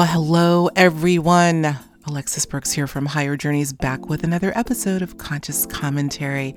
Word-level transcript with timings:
Well, 0.00 0.08
hello, 0.08 0.70
everyone. 0.76 1.78
Alexis 2.06 2.46
Brooks 2.46 2.72
here 2.72 2.86
from 2.86 3.04
Higher 3.04 3.36
Journeys, 3.36 3.74
back 3.74 4.08
with 4.08 4.24
another 4.24 4.50
episode 4.56 5.02
of 5.02 5.18
Conscious 5.18 5.66
Commentary. 5.66 6.56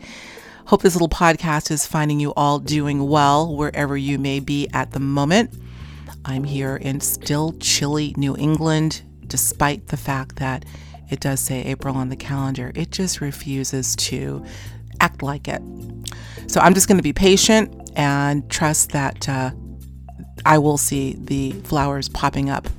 Hope 0.68 0.82
this 0.82 0.96
little 0.96 1.10
podcast 1.10 1.70
is 1.70 1.86
finding 1.86 2.22
you 2.22 2.34
all 2.36 2.58
doing 2.58 3.06
well 3.06 3.54
wherever 3.54 3.98
you 3.98 4.18
may 4.18 4.40
be 4.40 4.70
at 4.72 4.92
the 4.92 5.02
moment. 5.02 5.54
I'm 6.24 6.46
here 6.46 6.78
in 6.78 7.02
still 7.02 7.52
chilly 7.60 8.14
New 8.16 8.38
England, 8.38 9.02
despite 9.28 9.88
the 9.88 9.98
fact 9.98 10.38
that 10.38 10.64
it 11.10 11.20
does 11.20 11.42
say 11.42 11.66
April 11.66 11.98
on 11.98 12.08
the 12.08 12.16
calendar. 12.16 12.72
It 12.76 12.92
just 12.92 13.20
refuses 13.20 13.94
to 13.98 14.46
act 15.02 15.22
like 15.22 15.50
it. 15.50 15.62
So 16.48 16.62
I'm 16.62 16.74
just 16.74 16.88
going 16.88 16.98
to 16.98 17.04
be 17.04 17.12
patient 17.12 17.92
and 17.98 18.50
trust 18.50 18.94
that 18.94 19.28
uh, 19.28 19.52
I 20.46 20.60
will 20.60 20.78
see 20.78 21.18
the 21.20 21.52
flowers 21.64 22.08
popping 22.08 22.50
up 22.50 22.70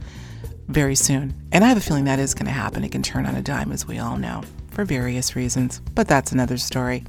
very 0.69 0.95
soon. 0.95 1.35
And 1.53 1.65
I 1.65 1.69
have 1.69 1.77
a 1.77 1.81
feeling 1.81 2.05
that 2.05 2.19
is 2.19 2.35
going 2.35 2.47
to 2.47 2.53
happen. 2.53 2.85
It 2.85 2.93
can 2.93 3.03
turn 3.03 3.27
on 3.27 3.35
a 3.35 3.43
dime, 3.43 3.73
as 3.73 3.87
we 3.87 3.99
all 3.99 4.17
know, 4.17 4.43
for 4.71 4.85
various 4.85 5.37
reasons, 5.37 5.81
but 5.95 6.09
that's 6.09 6.33
another 6.33 6.57
story. 6.57 7.05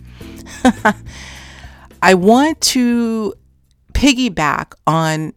I 2.02 2.14
want 2.14 2.62
to 2.62 3.34
piggyback 3.94 4.74
on 4.86 5.34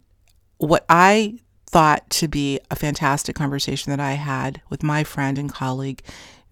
what 0.59 0.85
I 0.89 1.39
thought 1.67 2.09
to 2.11 2.29
be 2.29 2.61
a 2.71 2.77
fantastic 2.77 3.37
conversation 3.37 3.91
that 3.91 4.01
I 4.01 4.13
had 4.13 4.61
with 4.69 4.83
my 4.83 5.05
friend 5.05 5.39
and 5.39 5.53
colleague, 5.53 6.03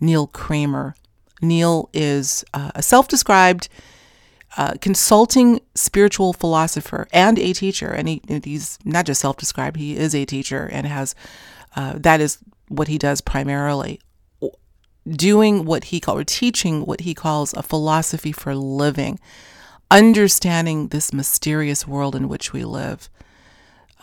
Neil 0.01 0.27
Kramer. 0.27 0.95
Neil 1.43 1.91
is 1.93 2.45
uh, 2.55 2.71
a 2.75 2.83
self 2.83 3.09
described 3.09 3.69
uh, 4.57 4.75
consulting 4.81 5.61
spiritual 5.75 6.33
philosopher 6.33 7.07
and 7.13 7.39
a 7.39 7.53
teacher. 7.53 7.91
And, 7.91 8.09
he, 8.09 8.23
he's 8.43 8.79
not 8.85 9.05
just 9.07 9.21
self 9.21 9.37
described, 9.37 9.77
he 9.77 9.97
is 9.97 10.15
a 10.15 10.25
teacher 10.25 10.69
and 10.73 10.87
has 10.87 11.15
uh, 11.77 11.95
that 11.97 12.21
is 12.21 12.39
what 12.69 12.89
he 12.89 12.99
does 12.99 13.21
primarily. 13.21 14.01
Doing 15.09 15.65
what 15.65 15.85
he 15.85 16.01
calls, 16.01 16.21
or 16.21 16.25
teaching 16.25 16.85
what 16.85 17.03
he 17.03 17.15
calls 17.15 17.53
a 17.55 17.63
philosophy 17.63 18.33
for 18.33 18.57
living, 18.57 19.21
understanding 19.89 20.89
this 20.89 21.13
mysterious 21.13 21.87
world 21.87 22.17
in 22.17 22.29
which 22.29 22.53
we 22.53 22.65
live, 22.65 23.09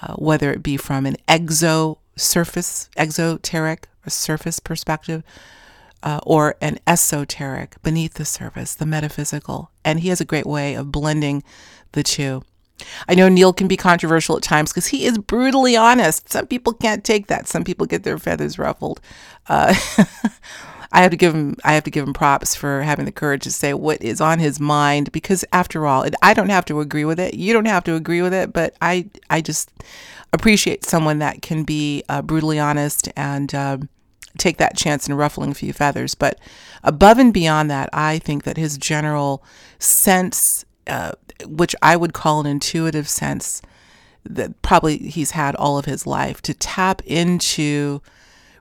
uh, 0.02 0.14
whether 0.16 0.52
it 0.52 0.64
be 0.64 0.78
from 0.78 1.06
an 1.06 1.18
exo 1.28 1.98
surface, 2.16 2.90
exoteric 2.96 3.90
surface 4.08 4.60
perspective, 4.60 5.24
uh, 6.04 6.20
or 6.26 6.56
an 6.62 6.80
esoteric, 6.86 7.82
beneath 7.82 8.14
the 8.14 8.26
surface, 8.26 8.76
the 8.76 8.86
metaphysical. 8.86 9.72
And 9.84 10.02
he 10.02 10.10
has 10.10 10.22
a 10.22 10.26
great 10.26 10.46
way 10.46 10.74
of 10.74 10.92
blending 10.92 11.44
the 11.94 12.04
two. 12.04 12.44
I 13.08 13.16
know 13.16 13.30
Neil 13.30 13.54
can 13.54 13.68
be 13.68 13.78
controversial 13.78 14.38
at 14.38 14.44
times 14.44 14.72
because 14.72 14.88
he 14.88 15.06
is 15.06 15.18
brutally 15.18 15.76
honest. 15.76 16.32
Some 16.32 16.48
people 16.48 16.74
can't 16.74 17.04
take 17.04 17.28
that. 17.28 17.48
Some 17.48 17.64
people 17.64 17.86
get 17.86 18.04
their 18.04 18.18
feathers 18.18 18.58
ruffled. 18.58 19.00
Uh, 19.48 19.74
I 20.94 21.02
have 21.02 21.12
to 21.12 21.18
give 21.18 21.34
him 21.34 21.56
I 21.64 21.74
have 21.74 21.84
to 21.86 21.92
give 21.92 22.06
him 22.08 22.14
props 22.14 22.56
for 22.56 22.84
having 22.84 23.06
the 23.06 23.12
courage 23.12 23.44
to 23.44 23.52
say 23.52 23.74
what 23.74 24.02
is 24.04 24.22
on 24.22 24.38
his 24.38 24.60
mind 24.60 25.12
because 25.12 25.44
after 25.52 25.88
all, 25.88 26.06
I 26.22 26.34
don't 26.36 26.50
have 26.50 26.66
to 26.66 26.80
agree 26.82 27.04
with 27.04 27.20
it. 27.20 27.34
You 27.34 27.52
don't 27.52 27.66
have 27.66 27.84
to 27.86 27.96
agree 27.96 28.22
with 28.22 28.34
it, 28.34 28.54
but 28.54 28.76
I 28.80 29.10
I 29.30 29.42
just 29.42 29.72
appreciate 30.32 30.86
someone 30.86 31.20
that 31.20 31.42
can 31.42 31.64
be 31.64 32.04
uh, 32.10 32.22
brutally 32.22 32.60
honest 32.60 33.10
and 33.16 33.54
um, 33.56 33.90
take 34.38 34.58
that 34.58 34.78
chance 34.78 35.08
in 35.08 35.16
ruffling 35.16 35.52
a 35.52 35.56
few 35.56 35.74
feathers. 35.74 36.14
But 36.14 36.40
above 36.84 37.18
and 37.18 37.34
beyond 37.34 37.72
that, 37.72 37.90
I 37.92 38.20
think 38.20 38.44
that 38.44 38.58
his 38.58 38.78
general 38.78 39.44
sense 39.80 40.64
uh, 40.88 41.14
which 41.46 41.76
I 41.82 41.96
would 41.96 42.14
call 42.14 42.40
an 42.40 42.46
intuitive 42.46 43.08
sense 43.08 43.62
that 44.24 44.62
probably 44.62 44.98
he's 44.98 45.32
had 45.32 45.56
all 45.56 45.78
of 45.78 45.86
his 45.86 46.08
life 46.08 46.42
to 46.44 46.54
tap 46.54 47.02
into, 47.06 48.02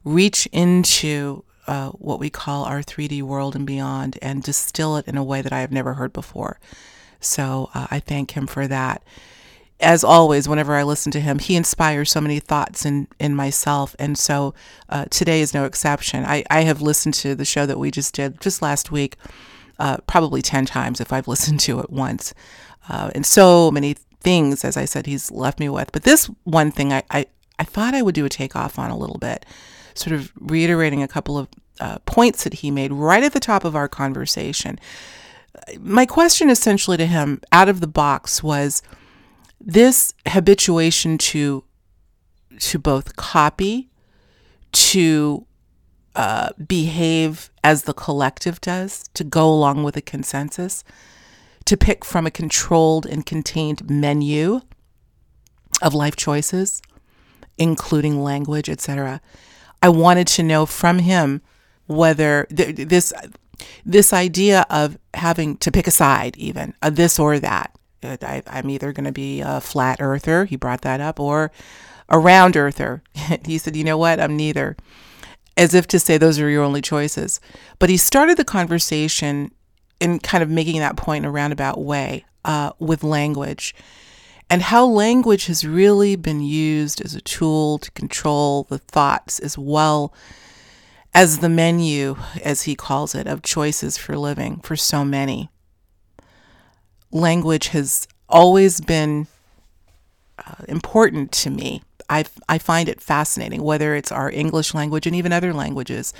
reach 0.04 0.46
into 0.52 1.44
uh, 1.66 1.90
what 1.90 2.18
we 2.18 2.30
call 2.30 2.64
our 2.64 2.80
3D 2.80 3.22
world 3.22 3.54
and 3.54 3.66
beyond 3.66 4.18
and 4.20 4.42
distill 4.42 4.96
it 4.96 5.06
in 5.06 5.16
a 5.16 5.24
way 5.24 5.42
that 5.42 5.52
I 5.52 5.60
have 5.60 5.72
never 5.72 5.94
heard 5.94 6.12
before. 6.12 6.58
So 7.20 7.70
uh, 7.74 7.86
I 7.90 8.00
thank 8.00 8.32
him 8.32 8.46
for 8.46 8.66
that. 8.66 9.02
As 9.78 10.04
always, 10.04 10.48
whenever 10.48 10.74
I 10.74 10.82
listen 10.84 11.10
to 11.12 11.20
him, 11.20 11.38
he 11.38 11.56
inspires 11.56 12.10
so 12.10 12.20
many 12.20 12.38
thoughts 12.38 12.84
in, 12.84 13.08
in 13.18 13.34
myself. 13.34 13.96
And 13.98 14.16
so 14.16 14.54
uh, 14.88 15.06
today 15.06 15.40
is 15.40 15.54
no 15.54 15.64
exception. 15.64 16.24
I, 16.24 16.44
I 16.50 16.62
have 16.62 16.82
listened 16.82 17.14
to 17.14 17.34
the 17.34 17.44
show 17.44 17.66
that 17.66 17.78
we 17.78 17.90
just 17.90 18.14
did 18.14 18.40
just 18.40 18.62
last 18.62 18.92
week 18.92 19.16
uh, 19.82 19.96
probably 20.06 20.40
10 20.40 20.64
times 20.64 21.00
if 21.00 21.12
I've 21.12 21.28
listened 21.34 21.60
to 21.60 21.80
it 21.80 21.90
once. 21.90 22.32
Uh, 22.88 23.10
and 23.14 23.26
so 23.26 23.70
many 23.70 23.94
things, 24.20 24.64
as 24.64 24.76
I 24.76 24.84
said, 24.84 25.06
he's 25.06 25.30
left 25.30 25.58
me 25.58 25.68
with. 25.68 25.90
But 25.92 26.04
this 26.04 26.26
one 26.44 26.70
thing 26.70 26.92
I, 26.92 27.02
I, 27.10 27.26
I 27.58 27.64
thought 27.64 27.94
I 27.94 28.02
would 28.02 28.14
do 28.14 28.24
a 28.24 28.30
takeoff 28.30 28.78
on 28.78 28.90
a 28.90 28.96
little 28.96 29.18
bit, 29.18 29.44
sort 29.94 30.14
of 30.14 30.32
reiterating 30.36 31.02
a 31.02 31.08
couple 31.08 31.36
of 31.36 31.48
uh, 31.80 31.98
points 32.06 32.44
that 32.44 32.54
he 32.54 32.70
made 32.70 32.92
right 32.92 33.24
at 33.24 33.32
the 33.32 33.40
top 33.40 33.64
of 33.64 33.74
our 33.74 33.88
conversation. 33.88 34.78
My 35.80 36.06
question 36.06 36.48
essentially 36.48 36.96
to 36.96 37.06
him 37.06 37.40
out 37.50 37.68
of 37.68 37.80
the 37.80 37.86
box 37.86 38.42
was 38.42 38.82
this 39.60 40.14
habituation 40.26 41.18
to 41.18 41.64
to 42.58 42.78
both 42.78 43.16
copy, 43.16 43.88
to 44.72 45.46
uh, 46.14 46.50
behave 46.66 47.50
as 47.64 47.84
the 47.84 47.94
collective 47.94 48.60
does, 48.60 49.08
to 49.14 49.24
go 49.24 49.48
along 49.48 49.84
with 49.84 49.96
a 49.96 50.02
consensus, 50.02 50.84
to 51.64 51.76
pick 51.76 52.04
from 52.04 52.26
a 52.26 52.30
controlled 52.30 53.06
and 53.06 53.24
contained 53.24 53.88
menu 53.88 54.60
of 55.80 55.94
life 55.94 56.16
choices, 56.16 56.82
including 57.58 58.22
language, 58.22 58.68
etc. 58.68 59.20
I 59.80 59.88
wanted 59.88 60.26
to 60.28 60.42
know 60.42 60.66
from 60.66 61.00
him 61.00 61.42
whether 61.86 62.46
th- 62.54 62.76
this 62.88 63.12
this 63.84 64.12
idea 64.12 64.66
of 64.70 64.98
having 65.14 65.56
to 65.58 65.70
pick 65.70 65.86
a 65.86 65.90
side, 65.90 66.36
even 66.36 66.74
a 66.82 66.90
this 66.90 67.18
or 67.18 67.38
that. 67.38 67.74
I, 68.02 68.42
I'm 68.48 68.68
either 68.68 68.92
going 68.92 69.04
to 69.04 69.12
be 69.12 69.40
a 69.40 69.60
flat 69.60 69.98
earther. 70.00 70.44
He 70.44 70.56
brought 70.56 70.80
that 70.82 71.00
up, 71.00 71.20
or 71.20 71.52
a 72.08 72.18
round 72.18 72.56
earther. 72.56 73.02
he 73.44 73.58
said, 73.58 73.76
"You 73.76 73.84
know 73.84 73.98
what? 73.98 74.20
I'm 74.20 74.36
neither." 74.36 74.76
As 75.56 75.74
if 75.74 75.86
to 75.88 75.98
say 75.98 76.16
those 76.18 76.40
are 76.40 76.48
your 76.48 76.64
only 76.64 76.80
choices. 76.80 77.40
But 77.78 77.90
he 77.90 77.96
started 77.96 78.36
the 78.36 78.44
conversation 78.44 79.52
in 80.00 80.18
kind 80.18 80.42
of 80.42 80.50
making 80.50 80.80
that 80.80 80.96
point 80.96 81.24
in 81.24 81.28
a 81.28 81.32
roundabout 81.32 81.80
way 81.80 82.24
uh, 82.44 82.72
with 82.78 83.04
language 83.04 83.74
and 84.52 84.60
how 84.60 84.84
language 84.84 85.46
has 85.46 85.64
really 85.64 86.14
been 86.14 86.42
used 86.42 87.00
as 87.00 87.14
a 87.14 87.22
tool 87.22 87.78
to 87.78 87.90
control 87.92 88.64
the 88.64 88.76
thoughts 88.76 89.38
as 89.38 89.56
well 89.56 90.12
as 91.14 91.38
the 91.38 91.48
menu, 91.48 92.16
as 92.44 92.64
he 92.64 92.74
calls 92.74 93.14
it, 93.14 93.26
of 93.26 93.40
choices 93.40 93.96
for 93.96 94.14
living 94.14 94.60
for 94.60 94.76
so 94.76 95.06
many. 95.06 95.48
Language 97.10 97.68
has 97.68 98.06
always 98.28 98.82
been 98.82 99.26
uh, 100.38 100.64
important 100.68 101.32
to 101.32 101.48
me 101.48 101.82
I, 102.18 102.24
I 102.54 102.58
find 102.58 102.88
it 102.88 103.00
fascinating, 103.00 103.62
whether 103.62 103.96
it's 103.96 104.12
our 104.12 104.30
English 104.30 104.74
language 104.74 105.06
and 105.06 105.16
even 105.16 105.32
other 105.32 105.52
languages, 105.52 106.12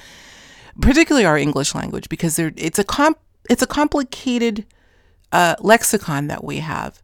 particularly 0.81 1.27
our 1.27 1.39
English 1.39 1.75
language, 1.75 2.09
because 2.09 2.37
there, 2.37 2.53
it's 2.57 2.79
a 2.79 2.85
comp, 2.85 3.19
it's 3.51 3.63
a 3.63 3.67
complicated 3.67 4.65
uh, 5.33 5.55
lexicon 5.61 6.29
that 6.29 6.43
we 6.45 6.61
have. 6.61 7.03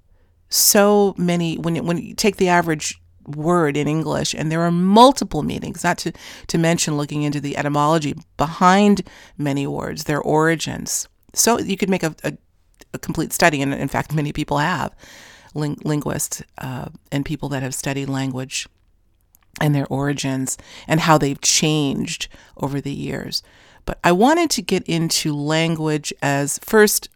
So 0.48 1.14
many 1.18 1.58
when 1.58 1.84
when 1.86 1.98
you 1.98 2.14
take 2.14 2.36
the 2.36 2.48
average 2.48 2.98
word 3.36 3.76
in 3.76 3.86
English, 3.86 4.34
and 4.34 4.50
there 4.50 4.62
are 4.62 4.70
multiple 4.70 5.42
meanings. 5.42 5.84
Not 5.84 5.98
to 5.98 6.12
to 6.46 6.58
mention 6.58 6.96
looking 6.96 7.22
into 7.22 7.40
the 7.40 7.56
etymology 7.56 8.14
behind 8.36 9.02
many 9.36 9.66
words, 9.66 10.04
their 10.04 10.22
origins. 10.22 11.08
So 11.34 11.58
you 11.58 11.76
could 11.76 11.90
make 11.90 12.02
a, 12.02 12.14
a, 12.24 12.32
a 12.94 12.98
complete 12.98 13.32
study, 13.32 13.62
and 13.62 13.74
in 13.74 13.88
fact, 13.88 14.14
many 14.14 14.32
people 14.32 14.56
have 14.58 14.90
ling- 15.54 15.82
linguists 15.84 16.42
uh, 16.58 16.86
and 17.12 17.24
people 17.24 17.48
that 17.50 17.62
have 17.62 17.74
studied 17.74 18.08
language 18.08 18.66
and 19.60 19.74
their 19.74 19.86
origins 19.86 20.56
and 20.86 21.00
how 21.00 21.18
they've 21.18 21.40
changed 21.40 22.28
over 22.56 22.80
the 22.80 22.92
years. 22.92 23.42
But 23.84 23.98
I 24.04 24.12
wanted 24.12 24.50
to 24.50 24.62
get 24.62 24.82
into 24.84 25.34
language 25.34 26.12
as 26.20 26.58
first 26.58 27.08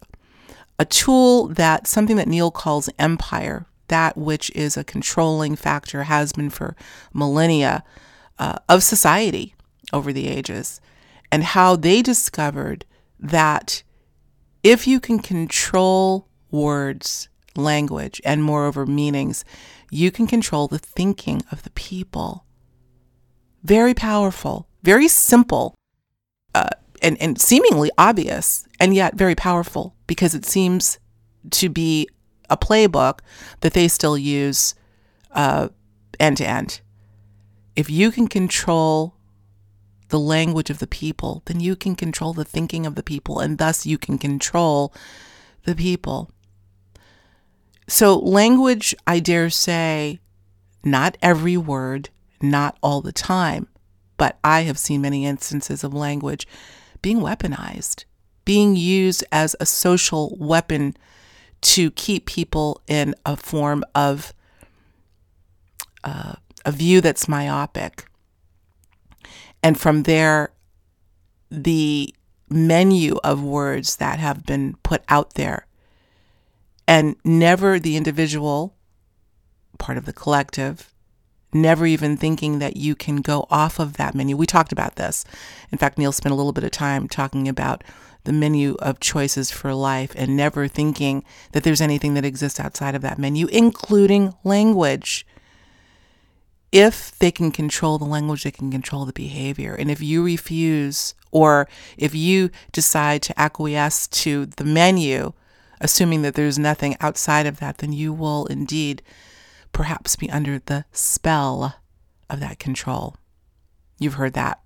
a 0.79 0.85
tool 0.85 1.47
that 1.47 1.87
something 1.87 2.15
that 2.15 2.27
Neil 2.27 2.51
calls 2.51 2.89
empire, 2.97 3.65
that 3.89 4.17
which 4.17 4.49
is 4.51 4.75
a 4.75 4.83
controlling 4.83 5.55
factor, 5.55 6.03
has 6.03 6.33
been 6.33 6.49
for 6.49 6.75
millennia 7.13 7.83
uh, 8.39 8.57
of 8.67 8.81
society 8.81 9.55
over 9.91 10.11
the 10.11 10.27
ages, 10.27 10.81
and 11.31 11.43
how 11.43 11.75
they 11.75 12.01
discovered 12.01 12.85
that 13.19 13.83
if 14.63 14.87
you 14.87 14.99
can 14.99 15.19
control 15.19 16.27
words 16.49 17.29
language, 17.55 18.21
and 18.25 18.43
moreover 18.43 18.85
meanings, 18.85 19.45
you 19.93 20.11
can 20.11 20.27
control 20.27 20.67
the 20.67 20.79
thinking 20.79 21.41
of 21.51 21.63
the 21.63 21.69
people. 21.71 22.45
Very 23.63 23.93
powerful, 23.93 24.67
very 24.81 25.07
simple, 25.07 25.75
uh, 26.55 26.69
and, 27.01 27.17
and 27.21 27.39
seemingly 27.39 27.91
obvious, 27.97 28.67
and 28.79 28.93
yet 28.95 29.15
very 29.15 29.35
powerful 29.35 29.95
because 30.07 30.33
it 30.35 30.45
seems 30.45 30.99
to 31.51 31.69
be 31.69 32.07
a 32.49 32.57
playbook 32.57 33.19
that 33.61 33.73
they 33.73 33.87
still 33.87 34.17
use 34.17 34.75
uh, 35.31 35.69
end 36.19 36.37
to 36.37 36.47
end. 36.47 36.81
if 37.75 37.89
you 37.89 38.11
can 38.11 38.27
control 38.27 39.15
the 40.09 40.19
language 40.19 40.69
of 40.69 40.79
the 40.79 40.87
people, 40.87 41.41
then 41.45 41.59
you 41.59 41.75
can 41.75 41.95
control 41.95 42.33
the 42.33 42.45
thinking 42.45 42.85
of 42.85 42.95
the 42.95 43.03
people, 43.03 43.39
and 43.39 43.57
thus 43.57 43.85
you 43.85 43.97
can 43.97 44.17
control 44.17 44.93
the 45.65 45.75
people. 45.75 46.29
So, 47.87 48.17
language, 48.17 48.95
I 49.05 49.19
dare 49.19 49.49
say, 49.49 50.19
not 50.83 51.17
every 51.21 51.57
word, 51.57 52.09
not 52.41 52.77
all 52.81 53.01
the 53.01 53.11
time, 53.11 53.67
but 54.17 54.37
I 54.43 54.61
have 54.61 54.77
seen 54.77 55.01
many 55.01 55.25
instances 55.25 55.83
of 55.83 55.93
language 55.93 56.47
being 57.01 57.19
weaponized, 57.19 58.05
being 58.45 58.75
used 58.75 59.23
as 59.31 59.55
a 59.59 59.65
social 59.65 60.35
weapon 60.39 60.95
to 61.61 61.91
keep 61.91 62.25
people 62.25 62.81
in 62.87 63.15
a 63.25 63.35
form 63.37 63.83
of 63.95 64.33
uh, 66.03 66.33
a 66.65 66.71
view 66.71 67.01
that's 67.01 67.27
myopic. 67.27 68.05
And 69.61 69.79
from 69.79 70.03
there, 70.03 70.51
the 71.49 72.13
menu 72.49 73.15
of 73.23 73.43
words 73.43 73.95
that 73.97 74.19
have 74.19 74.45
been 74.45 74.75
put 74.83 75.03
out 75.07 75.35
there, 75.35 75.65
and 76.87 77.15
never 77.23 77.79
the 77.79 77.95
individual, 77.95 78.75
part 79.77 79.97
of 79.97 80.05
the 80.05 80.13
collective, 80.13 80.93
never 81.53 81.85
even 81.85 82.17
thinking 82.17 82.59
that 82.59 82.77
you 82.77 82.95
can 82.95 83.17
go 83.17 83.45
off 83.49 83.79
of 83.79 83.97
that 83.97 84.15
menu. 84.15 84.35
We 84.35 84.45
talked 84.45 84.71
about 84.71 84.95
this. 84.95 85.23
In 85.71 85.77
fact, 85.77 85.97
Neil 85.97 86.11
spent 86.11 86.33
a 86.33 86.35
little 86.35 86.53
bit 86.53 86.63
of 86.63 86.71
time 86.71 87.07
talking 87.07 87.47
about 87.47 87.83
the 88.23 88.33
menu 88.33 88.75
of 88.79 88.99
choices 88.99 89.51
for 89.51 89.73
life 89.73 90.13
and 90.15 90.35
never 90.35 90.67
thinking 90.67 91.23
that 91.51 91.63
there's 91.63 91.81
anything 91.81 92.13
that 92.13 92.25
exists 92.25 92.59
outside 92.59 92.95
of 92.95 93.01
that 93.01 93.19
menu, 93.19 93.47
including 93.47 94.33
language. 94.43 95.25
If 96.71 97.17
they 97.19 97.31
can 97.31 97.51
control 97.51 97.97
the 97.99 98.05
language, 98.05 98.43
they 98.43 98.51
can 98.51 98.71
control 98.71 99.05
the 99.05 99.13
behavior. 99.13 99.75
And 99.75 99.91
if 99.91 100.01
you 100.01 100.23
refuse, 100.23 101.13
or 101.31 101.67
if 101.97 102.15
you 102.15 102.49
decide 102.71 103.21
to 103.23 103.39
acquiesce 103.39 104.07
to 104.07 104.47
the 104.47 104.63
menu, 104.63 105.33
assuming 105.83 106.21
that 106.23 106.35
there's 106.35 106.57
nothing 106.57 106.95
outside 107.01 107.45
of 107.45 107.59
that, 107.59 107.79
then 107.79 107.93
you 107.93 108.13
will 108.13 108.45
indeed 108.45 109.03
perhaps 109.73 110.15
be 110.15 110.29
under 110.29 110.59
the 110.59 110.85
spell 110.91 111.75
of 112.29 112.39
that 112.39 112.57
control. 112.57 113.17
You've 113.99 114.15
heard 114.15 114.33
that. 114.33 114.61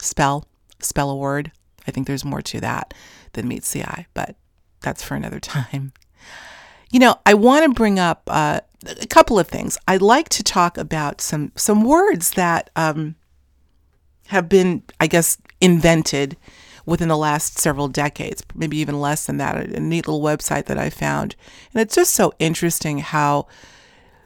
Spell, 0.00 0.46
spell 0.80 1.10
a 1.10 1.16
word. 1.16 1.52
I 1.86 1.90
think 1.90 2.06
there's 2.06 2.24
more 2.24 2.42
to 2.42 2.60
that 2.60 2.94
than 3.34 3.46
meets 3.48 3.72
the 3.72 3.84
eye, 3.84 4.06
but 4.14 4.36
that's 4.80 5.02
for 5.02 5.14
another 5.14 5.40
time. 5.40 5.92
You 6.90 6.98
know, 6.98 7.20
I 7.24 7.34
want 7.34 7.64
to 7.64 7.72
bring 7.72 7.98
up 7.98 8.22
uh, 8.26 8.60
a 9.00 9.06
couple 9.06 9.38
of 9.38 9.48
things. 9.48 9.78
I'd 9.86 10.02
like 10.02 10.28
to 10.30 10.42
talk 10.42 10.76
about 10.76 11.20
some 11.20 11.52
some 11.56 11.84
words 11.84 12.32
that 12.32 12.70
um, 12.76 13.16
have 14.28 14.48
been, 14.48 14.82
I 15.00 15.06
guess, 15.06 15.38
invented 15.60 16.36
within 16.86 17.08
the 17.08 17.16
last 17.16 17.58
several 17.58 17.88
decades, 17.88 18.42
maybe 18.54 18.78
even 18.78 19.00
less 19.00 19.26
than 19.26 19.36
that. 19.38 19.56
A 19.56 19.80
neat 19.80 20.06
little 20.06 20.22
website 20.22 20.66
that 20.66 20.78
I 20.78 20.90
found, 20.90 21.36
and 21.72 21.80
it's 21.80 21.94
just 21.94 22.14
so 22.14 22.32
interesting 22.38 22.98
how 22.98 23.46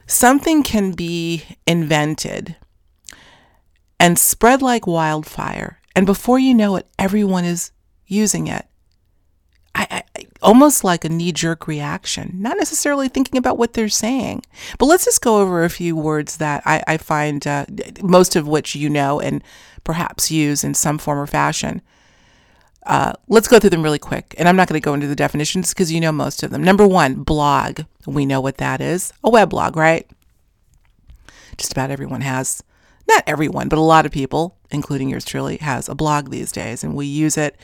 something 0.05 0.63
can 0.63 0.91
be 0.91 1.43
invented 1.65 2.55
and 3.99 4.17
spread 4.17 4.61
like 4.61 4.87
wildfire. 4.87 5.79
And 5.95 6.05
before 6.05 6.39
you 6.39 6.53
know 6.53 6.75
it, 6.75 6.87
everyone 6.99 7.45
is 7.45 7.71
using 8.05 8.47
it. 8.47 8.65
I, 9.75 10.03
I, 10.15 10.25
almost 10.41 10.83
like 10.83 11.05
a 11.05 11.09
knee 11.09 11.31
jerk 11.31 11.67
reaction, 11.67 12.35
not 12.39 12.57
necessarily 12.57 13.09
thinking 13.09 13.37
about 13.37 13.57
what 13.57 13.73
they're 13.73 13.89
saying. 13.89 14.43
But 14.79 14.85
let's 14.87 15.05
just 15.05 15.21
go 15.21 15.39
over 15.39 15.63
a 15.63 15.69
few 15.69 15.95
words 15.95 16.37
that 16.37 16.63
I, 16.65 16.83
I 16.87 16.97
find, 16.97 17.45
uh, 17.45 17.65
most 18.01 18.35
of 18.35 18.47
which 18.47 18.75
you 18.75 18.89
know 18.89 19.19
and 19.19 19.43
perhaps 19.83 20.31
use 20.31 20.63
in 20.63 20.73
some 20.73 20.97
form 20.97 21.19
or 21.19 21.27
fashion. 21.27 21.81
Uh, 22.87 23.11
let's 23.27 23.49
go 23.49 23.59
through 23.59 23.69
them 23.69 23.83
really 23.83 23.99
quick. 23.99 24.33
And 24.37 24.47
I'm 24.47 24.55
not 24.55 24.69
going 24.69 24.79
to 24.79 24.85
go 24.85 24.93
into 24.93 25.07
the 25.07 25.15
definitions 25.15 25.73
because 25.73 25.91
you 25.91 25.99
know 25.99 26.13
most 26.13 26.41
of 26.41 26.51
them. 26.51 26.63
Number 26.63 26.87
one, 26.87 27.15
blog. 27.23 27.81
We 28.05 28.25
know 28.25 28.39
what 28.39 28.57
that 28.57 28.79
is 28.79 29.11
a 29.23 29.29
web 29.29 29.49
blog, 29.49 29.75
right? 29.75 30.09
Just 31.57 31.73
about 31.73 31.91
everyone 31.91 32.21
has, 32.21 32.63
not 33.09 33.23
everyone, 33.27 33.67
but 33.67 33.77
a 33.77 33.81
lot 33.81 34.05
of 34.05 34.13
people, 34.13 34.57
including 34.71 35.09
yours 35.09 35.25
truly, 35.25 35.57
has 35.57 35.89
a 35.89 35.95
blog 35.95 36.29
these 36.29 36.51
days. 36.51 36.81
And 36.81 36.95
we 36.95 37.05
use 37.05 37.37
it 37.37 37.59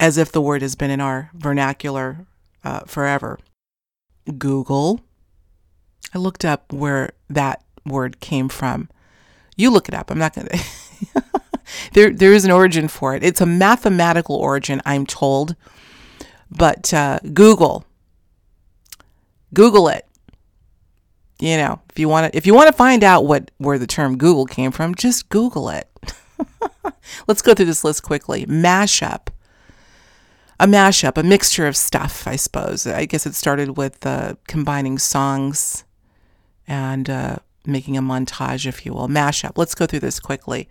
as 0.00 0.18
if 0.18 0.32
the 0.32 0.40
word 0.40 0.62
has 0.62 0.74
been 0.74 0.90
in 0.90 1.00
our 1.00 1.30
vernacular 1.32 2.26
uh, 2.64 2.80
forever. 2.80 3.38
Google. 4.36 5.00
I 6.12 6.18
looked 6.18 6.44
up 6.44 6.72
where 6.72 7.12
that 7.28 7.62
word 7.86 8.18
came 8.18 8.48
from. 8.48 8.88
You 9.56 9.70
look 9.70 9.88
it 9.88 9.94
up. 9.94 10.10
I'm 10.10 10.18
not 10.18 10.34
going 10.34 10.48
to. 11.14 11.22
There 11.92 12.10
there 12.10 12.32
is 12.32 12.44
an 12.44 12.50
origin 12.50 12.88
for 12.88 13.14
it. 13.14 13.22
It's 13.22 13.40
a 13.40 13.46
mathematical 13.46 14.36
origin, 14.36 14.80
I'm 14.84 15.06
told. 15.06 15.56
But 16.50 16.92
uh, 16.92 17.20
Google, 17.32 17.84
Google 19.54 19.88
it. 19.88 20.06
You 21.38 21.56
know, 21.56 21.80
if 21.88 21.98
you 21.98 22.08
want 22.08 22.32
to, 22.32 22.36
if 22.36 22.46
you 22.46 22.54
want 22.54 22.66
to 22.66 22.72
find 22.72 23.02
out 23.02 23.24
what 23.24 23.50
where 23.58 23.78
the 23.78 23.86
term 23.86 24.18
Google 24.18 24.46
came 24.46 24.72
from, 24.72 24.94
just 24.94 25.28
Google 25.28 25.70
it. 25.70 25.88
Let's 27.26 27.42
go 27.42 27.54
through 27.54 27.66
this 27.66 27.84
list 27.84 28.02
quickly. 28.02 28.46
Mashup. 28.46 29.28
A 30.58 30.66
mashup, 30.66 31.16
a 31.16 31.22
mixture 31.22 31.66
of 31.66 31.74
stuff, 31.74 32.28
I 32.28 32.36
suppose. 32.36 32.86
I 32.86 33.06
guess 33.06 33.24
it 33.24 33.34
started 33.34 33.78
with 33.78 34.04
uh, 34.04 34.34
combining 34.46 34.98
songs 34.98 35.84
and 36.68 37.08
uh, 37.08 37.36
making 37.64 37.96
a 37.96 38.02
montage, 38.02 38.66
if 38.66 38.84
you 38.84 38.92
will. 38.92 39.08
Mashup. 39.08 39.52
Let's 39.56 39.74
go 39.74 39.86
through 39.86 40.00
this 40.00 40.20
quickly 40.20 40.68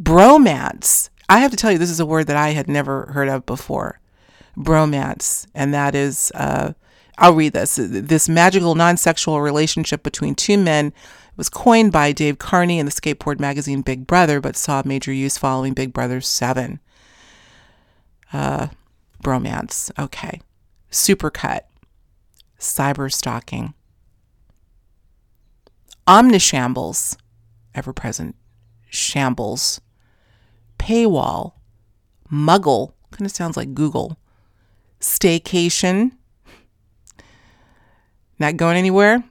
bromance. 0.00 1.08
I 1.28 1.38
have 1.38 1.50
to 1.50 1.56
tell 1.56 1.72
you, 1.72 1.78
this 1.78 1.90
is 1.90 2.00
a 2.00 2.06
word 2.06 2.26
that 2.28 2.36
I 2.36 2.50
had 2.50 2.68
never 2.68 3.06
heard 3.06 3.28
of 3.28 3.46
before. 3.46 4.00
Bromance, 4.56 5.46
and 5.54 5.74
that 5.74 5.94
is, 5.94 6.32
uh, 6.34 6.72
I'll 7.18 7.34
read 7.34 7.52
this. 7.52 7.76
This 7.76 8.28
magical 8.28 8.74
non 8.74 8.96
sexual 8.96 9.40
relationship 9.40 10.02
between 10.02 10.34
two 10.34 10.56
men 10.56 10.92
was 11.36 11.48
coined 11.48 11.92
by 11.92 12.12
Dave 12.12 12.38
Carnie 12.38 12.78
in 12.78 12.86
the 12.86 12.92
skateboard 12.92 13.38
magazine 13.38 13.82
Big 13.82 14.06
Brother, 14.06 14.40
but 14.40 14.56
saw 14.56 14.82
major 14.84 15.12
use 15.12 15.36
following 15.36 15.74
Big 15.74 15.92
Brother 15.92 16.20
7. 16.20 16.80
Uh, 18.32 18.68
bromance, 19.22 19.90
okay. 19.98 20.40
Supercut, 20.90 21.62
cyber 22.58 23.12
stalking, 23.12 23.74
omnishambles, 26.06 27.16
ever 27.74 27.92
present 27.92 28.36
shambles 28.88 29.80
paywall, 30.78 31.52
muggle, 32.30 32.92
kind 33.10 33.26
of 33.26 33.32
sounds 33.32 33.56
like 33.56 33.74
Google, 33.74 34.18
staycation, 35.00 36.12
not 38.38 38.56
going 38.56 38.76
anywhere, 38.76 39.24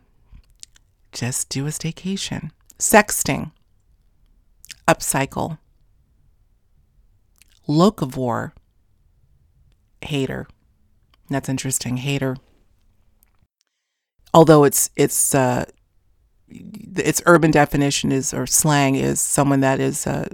just 1.12 1.50
do 1.50 1.66
a 1.66 1.70
staycation, 1.70 2.52
sexting, 2.80 3.52
upcycle, 4.88 5.58
locavore, 7.68 8.52
hater. 10.02 10.48
That's 11.30 11.50
interesting, 11.50 11.98
hater. 11.98 12.36
Although 14.34 14.66
it's 14.66 14.90
it's 14.96 15.34
uh, 15.34 15.66
its 16.50 17.22
urban 17.26 17.52
definition 17.52 18.12
is 18.12 18.34
or 18.34 18.46
slang 18.46 18.96
is 18.96 19.20
someone 19.20 19.62
that 19.62 19.80
is 19.80 20.06
uh, 20.06 20.28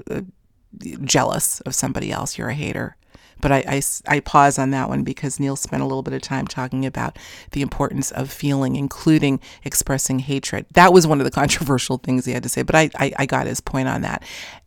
jealous 1.04 1.62
of 1.62 1.76
somebody 1.76 2.12
else. 2.12 2.38
You're 2.38 2.50
a 2.50 2.54
hater. 2.54 2.96
But 3.42 3.52
I, 3.52 3.64
I, 3.68 3.82
I, 4.08 4.20
pause 4.20 4.60
on 4.60 4.70
that 4.70 4.88
one 4.88 5.04
because 5.04 5.40
Neil 5.40 5.56
spent 5.56 5.82
a 5.82 5.86
little 5.86 6.04
bit 6.04 6.14
of 6.14 6.22
time 6.22 6.46
talking 6.46 6.86
about 6.86 7.18
the 7.52 7.64
importance 7.64 8.12
of 8.12 8.32
feeling, 8.32 8.76
including 8.76 9.40
expressing 9.64 10.20
hatred. 10.20 10.68
That 10.74 10.94
was 10.94 11.08
one 11.08 11.20
of 11.20 11.26
the 11.26 11.32
controversial 11.42 11.98
things 11.98 12.26
he 12.26 12.34
had 12.34 12.44
to 12.44 12.50
say, 12.50 12.62
but 12.62 12.76
I, 12.76 12.92
I, 12.96 13.14
I 13.18 13.26
got 13.26 13.48
his 13.48 13.60
point 13.60 13.88
on 13.88 14.02
that. 14.02 14.24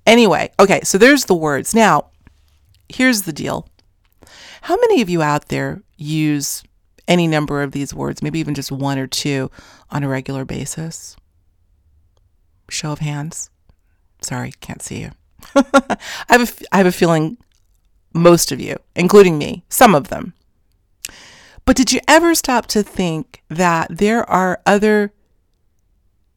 Anyway, 0.07 0.51
okay, 0.59 0.81
so 0.83 0.99
there's 0.99 1.27
the 1.27 1.35
words. 1.35 1.73
Now, 1.73 2.11
here's 2.89 3.23
the 3.23 3.33
deal. 3.33 3.69
How 4.63 4.77
many 4.77 5.01
of 5.01 5.09
you 5.09 5.23
out 5.23 5.49
there 5.49 5.83
use 5.97 6.63
any 7.07 7.29
number 7.29 7.63
of 7.63 7.73
these 7.73 7.95
words, 7.95 8.23
maybe 8.23 8.41
even 8.41 8.55
just 8.55 8.73
one 8.73 8.99
or 8.99 9.07
two, 9.07 9.51
on 9.91 10.03
a 10.03 10.09
regular 10.09 10.45
basis? 10.45 11.17
Show 12.69 12.93
of 12.93 12.99
hands. 12.99 13.51
Sorry, 14.21 14.53
can't 14.61 14.83
see 14.83 15.03
you. 15.03 15.11
I 15.55 15.97
have 16.29 16.43
a, 16.43 16.65
I 16.75 16.77
have 16.79 16.87
a 16.87 16.93
feeling 16.93 17.39
most 18.13 18.53
of 18.53 18.61
you, 18.61 18.77
including 18.95 19.39
me, 19.39 19.65
some 19.69 19.95
of 19.95 20.09
them. 20.09 20.35
But 21.65 21.77
did 21.77 21.93
you 21.93 22.01
ever 22.07 22.35
stop 22.35 22.67
to 22.67 22.83
think 22.83 23.43
that 23.49 23.89
there 23.91 24.29
are 24.29 24.61
other 24.67 25.13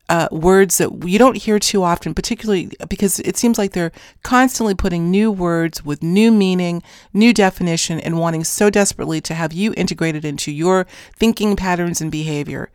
uh, 0.10 0.28
words 0.32 0.78
that 0.78 1.04
you 1.06 1.20
don't 1.20 1.36
hear 1.36 1.60
too 1.60 1.84
often, 1.84 2.14
particularly 2.14 2.72
because 2.88 3.20
it 3.20 3.36
seems 3.36 3.58
like 3.58 3.74
they're 3.74 3.92
constantly 4.24 4.74
putting 4.74 5.12
new 5.12 5.30
words 5.30 5.84
with 5.84 6.02
new 6.02 6.32
meaning, 6.32 6.82
new 7.14 7.34
definition, 7.34 8.00
and 8.00 8.18
wanting 8.18 8.44
so 8.44 8.70
desperately 8.70 9.20
to 9.22 9.34
have 9.34 9.52
you 9.52 9.74
integrated 9.76 10.24
into 10.24 10.52
your 10.52 10.88
thinking 11.18 11.56
patterns 11.56 12.00
and 12.00 12.12
behavior. 12.12 12.72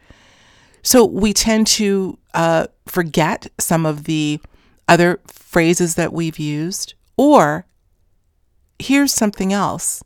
So 0.83 1.05
we 1.05 1.33
tend 1.33 1.69
to 1.69 2.19
uh, 2.35 2.67
forget 2.87 3.47
some 3.59 3.87
of 3.87 4.05
the 4.05 4.41
other 4.89 5.21
phrases 5.27 5.95
that 5.95 6.13
we've 6.13 6.39
used. 6.39 6.95
Or 7.17 7.67
here's 8.79 9.13
something 9.13 9.53
else 9.53 10.03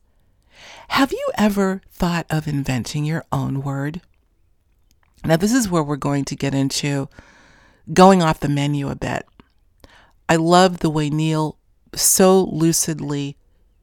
Have 0.88 1.12
you 1.12 1.30
ever 1.36 1.82
thought 1.90 2.26
of 2.30 2.46
inventing 2.46 3.04
your 3.04 3.24
own 3.32 3.62
word? 3.62 4.00
Now, 5.24 5.36
this 5.36 5.52
is 5.52 5.68
where 5.68 5.82
we're 5.82 5.96
going 5.96 6.24
to 6.26 6.36
get 6.36 6.54
into 6.54 7.08
going 7.92 8.22
off 8.22 8.40
the 8.40 8.48
menu 8.48 8.88
a 8.88 8.94
bit. 8.94 9.26
I 10.28 10.36
love 10.36 10.78
the 10.78 10.90
way 10.90 11.10
Neil 11.10 11.58
so 11.94 12.44
lucidly 12.44 13.36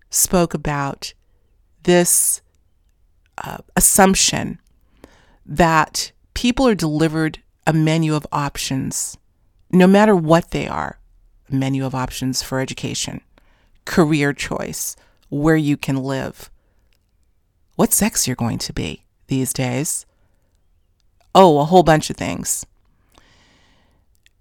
spoke 0.10 0.54
about 0.54 1.14
this 1.84 2.42
uh, 3.38 3.58
assumption 3.76 4.60
that 5.46 6.12
people 6.34 6.68
are 6.68 6.76
delivered 6.76 7.42
a 7.66 7.74
menu 7.74 8.16
of 8.16 8.28
options, 8.32 9.18
no 9.74 9.88
matter 9.88 10.16
what 10.16 10.52
they 10.52 10.68
are 10.68 11.00
menu 11.50 11.86
of 11.86 11.96
options 11.96 12.42
for 12.42 12.60
education, 12.60 13.22
career 13.86 14.32
choice, 14.32 14.96
where 15.30 15.56
you 15.56 15.76
can 15.76 15.98
live, 15.98 16.50
what 17.76 17.92
sex 17.92 18.28
you're 18.28 18.36
going 18.36 18.60
to 18.60 18.72
be 18.72 19.04
these 19.28 19.52
days. 19.52 20.06
Oh, 21.36 21.60
a 21.60 21.66
whole 21.66 21.84
bunch 21.84 22.10
of 22.10 22.16
things. 22.16 22.66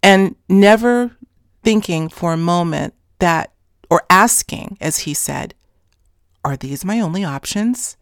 And 0.03 0.37
never 0.49 1.17
thinking 1.63 2.09
for 2.09 2.35
a 2.35 2.37
moment 2.37 2.95
that, 3.19 3.53
or 3.89 4.03
asking, 4.11 4.77
as 4.81 5.01
he 5.01 5.15
said, 5.15 5.55
are 6.45 6.57
these 6.57 6.85
my 6.85 7.01
only 7.01 7.25
options? 7.25 7.97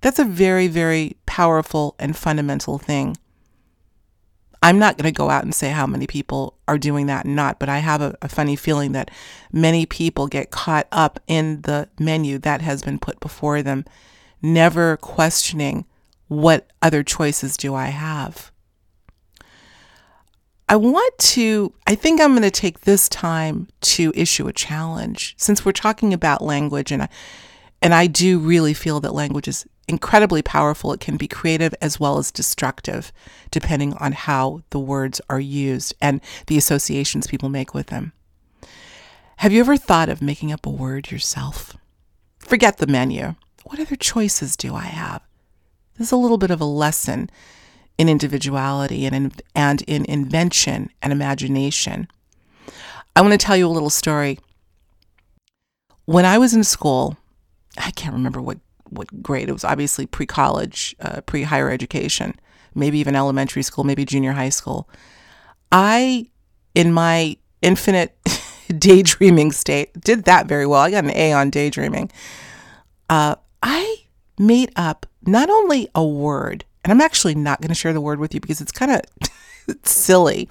That's 0.00 0.18
a 0.18 0.24
very, 0.24 0.66
very 0.66 1.16
powerful 1.26 1.94
and 1.98 2.16
fundamental 2.16 2.78
thing. 2.78 3.16
I'm 4.62 4.78
not 4.78 4.96
going 4.96 5.12
to 5.12 5.16
go 5.16 5.30
out 5.30 5.44
and 5.44 5.54
say 5.54 5.70
how 5.70 5.86
many 5.86 6.06
people 6.06 6.58
are 6.66 6.78
doing 6.78 7.06
that 7.06 7.24
and 7.24 7.36
not, 7.36 7.58
but 7.58 7.68
I 7.68 7.78
have 7.78 8.02
a, 8.02 8.16
a, 8.22 8.28
funny 8.28 8.56
feeling 8.56 8.92
that 8.92 9.10
many 9.52 9.86
people 9.86 10.26
get 10.26 10.50
caught 10.50 10.88
up 10.90 11.20
in 11.26 11.62
the 11.62 11.88
menu 11.98 12.38
that 12.38 12.60
has 12.60 12.82
been 12.82 12.98
put 12.98 13.20
before 13.20 13.62
them, 13.62 13.84
never 14.42 14.96
questioning 14.96 15.84
what 16.26 16.66
other 16.82 17.02
choices 17.02 17.56
do 17.56 17.74
I 17.74 17.86
have. 17.86 18.50
I 20.68 20.76
want 20.76 21.16
to, 21.18 21.72
I 21.86 21.94
think 21.94 22.20
I'm 22.20 22.32
going 22.32 22.42
to 22.42 22.50
take 22.50 22.80
this 22.80 23.08
time 23.08 23.68
to 23.80 24.12
issue 24.14 24.48
a 24.48 24.52
challenge 24.52 25.34
since 25.38 25.64
we're 25.64 25.72
talking 25.72 26.12
about 26.12 26.42
language 26.42 26.92
and 26.92 27.04
I, 27.04 27.08
and 27.80 27.94
I 27.94 28.06
do 28.06 28.38
really 28.38 28.74
feel 28.74 29.00
that 29.00 29.14
language 29.14 29.48
is 29.48 29.66
incredibly 29.88 30.42
powerful. 30.42 30.92
It 30.92 31.00
can 31.00 31.16
be 31.16 31.26
creative 31.26 31.74
as 31.80 31.98
well 31.98 32.18
as 32.18 32.30
destructive, 32.30 33.12
depending 33.50 33.94
on 33.94 34.12
how 34.12 34.62
the 34.70 34.78
words 34.78 35.20
are 35.28 35.40
used 35.40 35.94
and 36.00 36.20
the 36.46 36.58
associations 36.58 37.26
people 37.26 37.48
make 37.48 37.74
with 37.74 37.86
them. 37.86 38.12
Have 39.38 39.52
you 39.52 39.60
ever 39.60 39.76
thought 39.76 40.08
of 40.08 40.20
making 40.20 40.52
up 40.52 40.66
a 40.66 40.70
word 40.70 41.10
yourself? 41.10 41.76
Forget 42.38 42.78
the 42.78 42.86
menu. 42.86 43.34
What 43.64 43.80
other 43.80 43.96
choices 43.96 44.56
do 44.56 44.74
I 44.74 44.84
have? 44.84 45.22
This 45.96 46.08
is 46.08 46.12
a 46.12 46.16
little 46.16 46.38
bit 46.38 46.50
of 46.50 46.60
a 46.60 46.64
lesson 46.64 47.30
in 47.96 48.08
individuality 48.08 49.06
and 49.06 49.14
in, 49.14 49.32
and 49.54 49.82
in 49.82 50.04
invention 50.04 50.90
and 51.02 51.12
imagination. 51.12 52.08
I 53.16 53.20
want 53.20 53.32
to 53.32 53.38
tell 53.38 53.56
you 53.56 53.66
a 53.66 53.68
little 53.68 53.90
story. 53.90 54.38
When 56.04 56.24
I 56.24 56.38
was 56.38 56.54
in 56.54 56.64
school, 56.64 57.16
I 57.76 57.90
can't 57.90 58.14
remember 58.14 58.40
what 58.40 58.58
what 58.90 59.22
grade. 59.22 59.48
It 59.48 59.52
was 59.52 59.64
obviously 59.64 60.06
pre 60.06 60.26
college, 60.26 60.96
uh, 61.00 61.20
pre 61.22 61.42
higher 61.42 61.70
education, 61.70 62.38
maybe 62.74 62.98
even 62.98 63.14
elementary 63.14 63.62
school, 63.62 63.84
maybe 63.84 64.04
junior 64.04 64.32
high 64.32 64.48
school. 64.48 64.88
I, 65.70 66.28
in 66.74 66.92
my 66.92 67.36
infinite 67.62 68.16
daydreaming 68.78 69.52
state, 69.52 70.00
did 70.00 70.24
that 70.24 70.46
very 70.46 70.66
well. 70.66 70.80
I 70.80 70.90
got 70.90 71.04
an 71.04 71.10
A 71.10 71.32
on 71.32 71.50
daydreaming. 71.50 72.10
Uh, 73.08 73.36
I 73.62 74.04
made 74.38 74.72
up 74.76 75.06
not 75.26 75.50
only 75.50 75.88
a 75.94 76.04
word, 76.04 76.64
and 76.84 76.92
I'm 76.92 77.00
actually 77.00 77.34
not 77.34 77.60
going 77.60 77.68
to 77.68 77.74
share 77.74 77.92
the 77.92 78.00
word 78.00 78.18
with 78.18 78.34
you 78.34 78.40
because 78.40 78.60
it's 78.60 78.72
kind 78.72 78.92
of 78.92 79.02
silly. 79.82 80.48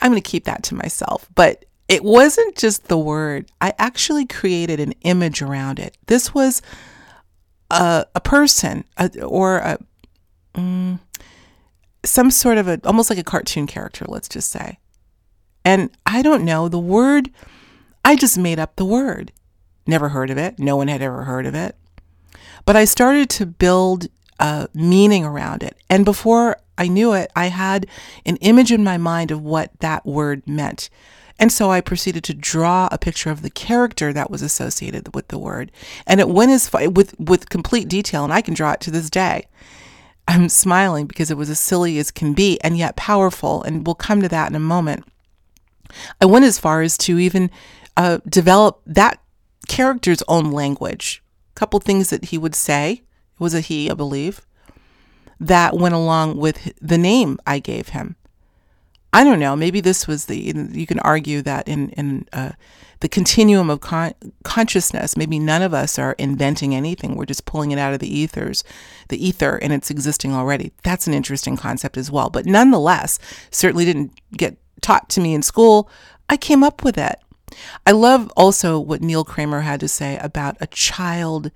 I'm 0.00 0.10
going 0.10 0.22
to 0.22 0.28
keep 0.28 0.44
that 0.44 0.62
to 0.64 0.74
myself. 0.74 1.28
But 1.34 1.64
it 1.88 2.02
wasn't 2.02 2.56
just 2.56 2.88
the 2.88 2.98
word, 2.98 3.50
I 3.60 3.74
actually 3.78 4.26
created 4.26 4.80
an 4.80 4.92
image 5.02 5.42
around 5.42 5.78
it. 5.78 5.96
This 6.06 6.34
was 6.34 6.62
a, 7.70 8.06
a 8.14 8.20
person 8.20 8.84
a, 8.96 9.22
or 9.22 9.58
a, 9.58 9.78
mm, 10.54 10.98
some 12.04 12.30
sort 12.30 12.58
of 12.58 12.68
a 12.68 12.80
almost 12.84 13.10
like 13.10 13.18
a 13.18 13.24
cartoon 13.24 13.66
character, 13.66 14.04
let's 14.08 14.28
just 14.28 14.50
say. 14.50 14.78
And 15.64 15.90
I 16.04 16.22
don't 16.22 16.44
know 16.44 16.68
the 16.68 16.78
word. 16.78 17.30
I 18.04 18.16
just 18.16 18.36
made 18.36 18.58
up 18.58 18.76
the 18.76 18.84
word. 18.84 19.32
Never 19.86 20.10
heard 20.10 20.30
of 20.30 20.38
it. 20.38 20.58
No 20.58 20.76
one 20.76 20.88
had 20.88 21.02
ever 21.02 21.24
heard 21.24 21.46
of 21.46 21.54
it. 21.54 21.76
But 22.66 22.76
I 22.76 22.84
started 22.84 23.28
to 23.30 23.46
build 23.46 24.08
a 24.38 24.68
meaning 24.74 25.24
around 25.24 25.62
it. 25.62 25.76
And 25.88 26.04
before 26.04 26.58
I 26.76 26.88
knew 26.88 27.12
it, 27.12 27.30
I 27.36 27.46
had 27.46 27.86
an 28.26 28.36
image 28.36 28.72
in 28.72 28.84
my 28.84 28.98
mind 28.98 29.30
of 29.30 29.42
what 29.42 29.70
that 29.80 30.04
word 30.04 30.46
meant. 30.46 30.90
And 31.38 31.50
so 31.50 31.70
I 31.70 31.80
proceeded 31.80 32.22
to 32.24 32.34
draw 32.34 32.88
a 32.92 32.98
picture 32.98 33.30
of 33.30 33.42
the 33.42 33.50
character 33.50 34.12
that 34.12 34.30
was 34.30 34.42
associated 34.42 35.14
with 35.14 35.28
the 35.28 35.38
word. 35.38 35.72
And 36.06 36.20
it 36.20 36.28
went 36.28 36.52
as 36.52 36.68
far, 36.68 36.88
with, 36.88 37.18
with 37.18 37.48
complete 37.48 37.88
detail, 37.88 38.24
and 38.24 38.32
I 38.32 38.40
can 38.40 38.54
draw 38.54 38.72
it 38.72 38.80
to 38.82 38.90
this 38.90 39.10
day. 39.10 39.48
I'm 40.28 40.48
smiling 40.48 41.06
because 41.06 41.30
it 41.30 41.36
was 41.36 41.50
as 41.50 41.58
silly 41.58 41.98
as 41.98 42.10
can 42.10 42.32
be 42.34 42.60
and 42.62 42.78
yet 42.78 42.96
powerful. 42.96 43.62
And 43.62 43.86
we'll 43.86 43.94
come 43.94 44.22
to 44.22 44.28
that 44.28 44.48
in 44.48 44.54
a 44.54 44.60
moment. 44.60 45.04
I 46.20 46.24
went 46.24 46.44
as 46.44 46.58
far 46.58 46.82
as 46.82 46.96
to 46.98 47.18
even 47.18 47.50
uh, 47.96 48.18
develop 48.28 48.80
that 48.86 49.20
character's 49.68 50.22
own 50.28 50.50
language. 50.50 51.22
A 51.54 51.58
couple 51.58 51.80
things 51.80 52.10
that 52.10 52.26
he 52.26 52.38
would 52.38 52.54
say, 52.54 52.92
it 52.92 53.40
was 53.40 53.54
a 53.54 53.60
he, 53.60 53.90
I 53.90 53.94
believe, 53.94 54.40
that 55.40 55.76
went 55.76 55.94
along 55.94 56.36
with 56.36 56.72
the 56.80 56.98
name 56.98 57.38
I 57.46 57.58
gave 57.58 57.88
him. 57.88 58.16
I 59.14 59.22
don't 59.22 59.38
know. 59.38 59.54
Maybe 59.54 59.80
this 59.80 60.08
was 60.08 60.26
the. 60.26 60.36
You 60.36 60.86
can 60.88 60.98
argue 60.98 61.40
that 61.42 61.68
in 61.68 61.90
in 61.90 62.26
uh, 62.32 62.50
the 62.98 63.08
continuum 63.08 63.70
of 63.70 63.80
con- 63.80 64.14
consciousness, 64.42 65.16
maybe 65.16 65.38
none 65.38 65.62
of 65.62 65.72
us 65.72 66.00
are 66.00 66.16
inventing 66.18 66.74
anything. 66.74 67.14
We're 67.14 67.24
just 67.24 67.44
pulling 67.44 67.70
it 67.70 67.78
out 67.78 67.94
of 67.94 68.00
the 68.00 68.12
ethers, 68.12 68.64
the 69.10 69.24
ether, 69.24 69.56
and 69.56 69.72
it's 69.72 69.88
existing 69.88 70.32
already. 70.32 70.72
That's 70.82 71.06
an 71.06 71.14
interesting 71.14 71.56
concept 71.56 71.96
as 71.96 72.10
well. 72.10 72.28
But 72.28 72.44
nonetheless, 72.44 73.20
certainly 73.52 73.84
didn't 73.84 74.18
get 74.32 74.56
taught 74.80 75.08
to 75.10 75.20
me 75.20 75.32
in 75.32 75.42
school. 75.42 75.88
I 76.28 76.36
came 76.36 76.64
up 76.64 76.82
with 76.82 76.98
it. 76.98 77.20
I 77.86 77.92
love 77.92 78.32
also 78.36 78.80
what 78.80 79.00
Neil 79.00 79.24
Kramer 79.24 79.60
had 79.60 79.78
to 79.78 79.88
say 79.88 80.18
about 80.18 80.56
a 80.60 80.66
child 80.66 81.52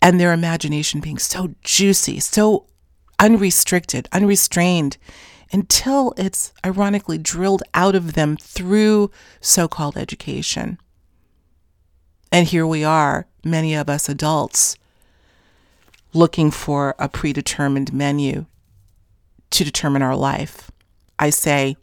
and 0.00 0.18
their 0.18 0.32
imagination 0.32 0.98
being 0.98 1.18
so 1.18 1.54
juicy, 1.62 2.18
so 2.18 2.66
unrestricted, 3.20 4.08
unrestrained 4.10 4.98
until 5.52 6.14
it's 6.16 6.52
ironically 6.64 7.18
drilled 7.18 7.62
out 7.74 7.94
of 7.94 8.14
them 8.14 8.36
through 8.36 9.10
so 9.40 9.68
called 9.68 9.96
education. 9.98 10.78
And 12.30 12.46
here 12.46 12.66
we 12.66 12.82
are, 12.82 13.26
many 13.44 13.74
of 13.74 13.90
us 13.90 14.08
adults, 14.08 14.76
looking 16.14 16.50
for 16.50 16.94
a 16.98 17.08
predetermined 17.08 17.92
menu 17.92 18.46
to 19.50 19.64
determine 19.64 20.02
our 20.02 20.16
life. 20.16 20.70
I 21.18 21.30
say, 21.30 21.76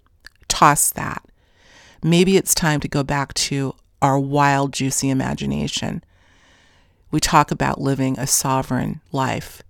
toss 0.48 0.92
that. 0.92 1.24
Maybe 2.02 2.38
it's 2.38 2.56
time 2.56 2.80
to 2.80 2.88
go 2.88 3.04
back 3.04 3.34
to 3.36 3.76
our 4.02 4.18
wild, 4.18 4.74
juicy 4.74 5.10
imagination. 5.10 6.04
We 7.12 7.20
talk 7.20 7.52
about 7.52 7.82
living 7.82 8.18
a 8.18 8.26
sovereign 8.26 9.02
life, 9.12 9.62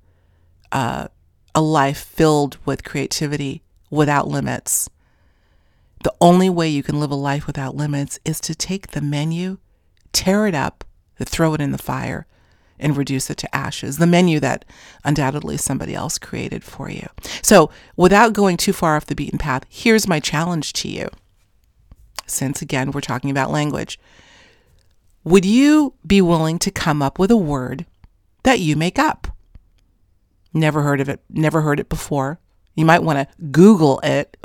uh, 0.72 1.08
a 1.53 1.62
life 1.62 2.00
filled 2.00 2.58
with 2.65 2.84
creativity, 2.84 3.63
without 3.89 4.27
limits. 4.27 4.89
The 6.03 6.13
only 6.22 6.50
way 6.50 6.69
you 6.69 6.84
can 6.84 7.00
live 7.00 7.12
a 7.12 7.15
life 7.15 7.46
without 7.46 7.75
limits 7.75 8.19
is 8.24 8.39
to 8.41 8.55
take 8.55 8.88
the 8.88 9.01
menu, 9.01 9.58
tear 10.13 10.48
it 10.48 10.55
up, 10.55 10.84
throw 11.19 11.53
it 11.53 11.62
in 11.62 11.72
the 11.72 11.77
fire, 11.77 12.25
and 12.79 12.96
reduce 12.96 13.29
it 13.29 13.38
to 13.38 13.55
ashes. 13.55 13.98
The 13.98 14.08
menu 14.08 14.39
that 14.39 14.63
undoubtedly 15.03 15.58
somebody 15.58 15.93
else 15.93 16.17
created 16.17 16.63
for 16.63 16.89
you. 16.89 17.08
So, 17.41 17.69
without 17.98 18.34
going 18.34 18.55
too 18.55 18.72
far 18.72 18.96
off 18.96 19.05
the 19.05 19.15
beaten 19.15 19.38
path, 19.38 19.65
here's 19.69 20.08
my 20.08 20.22
challenge 20.22 20.72
to 20.74 20.88
you. 20.88 21.10
Since 22.25 22.62
again, 22.62 22.91
we're 22.91 23.01
talking 23.01 23.31
about 23.31 23.51
language, 23.51 24.00
would 25.25 25.46
you 25.46 25.93
be 26.08 26.22
willing 26.22 26.60
to 26.60 26.72
come 26.72 27.01
up 27.01 27.19
with 27.19 27.31
a 27.31 27.38
word 27.38 27.86
that 28.43 28.60
you 28.60 28.77
make 28.77 28.98
up? 28.98 29.27
Never 30.53 30.81
heard 30.81 31.01
of 31.01 31.10
it, 31.10 31.22
never 31.29 31.62
heard 31.62 31.79
it 31.79 31.89
before. 31.89 32.39
You 32.76 32.86
might 32.86 33.04
want 33.04 33.20
to 33.20 33.44
Google 33.46 34.00
it 34.04 34.38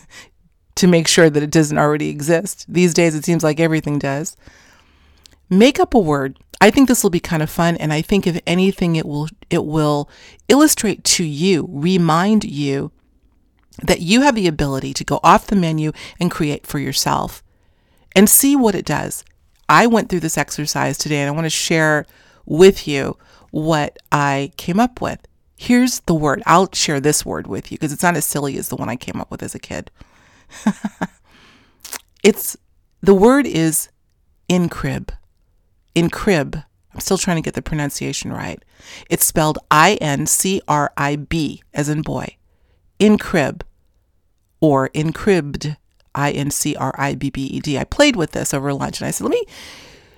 to 0.76 0.86
make 0.86 1.08
sure 1.08 1.28
that 1.28 1.42
it 1.42 1.50
doesn't 1.50 1.78
already 1.78 2.08
exist. 2.08 2.66
These 2.68 2.94
days, 2.94 3.14
it 3.14 3.24
seems 3.24 3.42
like 3.42 3.58
everything 3.60 3.98
does. 3.98 4.36
Make 5.50 5.80
up 5.80 5.94
a 5.94 5.98
word. 5.98 6.38
I 6.60 6.70
think 6.70 6.88
this 6.88 7.02
will 7.02 7.10
be 7.10 7.20
kind 7.20 7.42
of 7.42 7.50
fun 7.50 7.76
and 7.76 7.92
I 7.92 8.02
think 8.02 8.26
if 8.26 8.40
anything 8.46 8.96
it 8.96 9.06
will 9.06 9.28
it 9.48 9.64
will 9.64 10.10
illustrate 10.48 11.04
to 11.04 11.24
you, 11.24 11.68
remind 11.70 12.44
you 12.44 12.90
that 13.82 14.00
you 14.00 14.22
have 14.22 14.34
the 14.34 14.48
ability 14.48 14.92
to 14.94 15.04
go 15.04 15.20
off 15.22 15.46
the 15.46 15.56
menu 15.56 15.92
and 16.18 16.30
create 16.30 16.66
for 16.66 16.78
yourself 16.78 17.44
and 18.14 18.28
see 18.28 18.56
what 18.56 18.74
it 18.74 18.84
does. 18.84 19.24
I 19.68 19.86
went 19.86 20.08
through 20.08 20.20
this 20.20 20.38
exercise 20.38 20.98
today 20.98 21.18
and 21.20 21.28
I 21.28 21.32
want 21.32 21.44
to 21.44 21.50
share 21.50 22.06
with 22.44 22.88
you 22.88 23.16
what 23.50 23.98
I 24.10 24.52
came 24.56 24.80
up 24.80 25.00
with. 25.00 25.20
Here's 25.60 25.98
the 26.00 26.14
word. 26.14 26.40
I'll 26.46 26.68
share 26.72 27.00
this 27.00 27.26
word 27.26 27.48
with 27.48 27.72
you 27.72 27.78
because 27.78 27.92
it's 27.92 28.04
not 28.04 28.16
as 28.16 28.24
silly 28.24 28.56
as 28.58 28.68
the 28.68 28.76
one 28.76 28.88
I 28.88 28.94
came 28.94 29.20
up 29.20 29.28
with 29.28 29.42
as 29.42 29.56
a 29.56 29.58
kid. 29.58 29.90
it's 32.22 32.56
the 33.02 33.12
word 33.12 33.44
is 33.44 33.88
in 34.48 34.68
crib. 34.68 35.12
In 35.96 36.10
crib. 36.10 36.58
I'm 36.94 37.00
still 37.00 37.18
trying 37.18 37.38
to 37.38 37.42
get 37.42 37.54
the 37.54 37.60
pronunciation 37.60 38.32
right. 38.32 38.64
It's 39.10 39.24
spelled 39.24 39.58
I 39.68 39.98
N 40.00 40.26
C 40.26 40.62
R 40.68 40.92
I 40.96 41.16
B 41.16 41.64
as 41.74 41.88
in 41.88 42.02
boy. 42.02 42.36
In 43.00 43.18
crib 43.18 43.64
or 44.60 44.86
incribbed. 44.94 45.76
I 46.14 46.30
N 46.30 46.52
C 46.52 46.76
R 46.76 46.94
I 46.96 47.16
B 47.16 47.30
B 47.30 47.46
E 47.46 47.58
D. 47.58 47.76
I 47.76 47.82
played 47.82 48.14
with 48.14 48.30
this 48.30 48.54
over 48.54 48.72
lunch 48.72 49.00
and 49.00 49.08
I 49.08 49.10
said, 49.10 49.24
let 49.24 49.32
me 49.32 49.44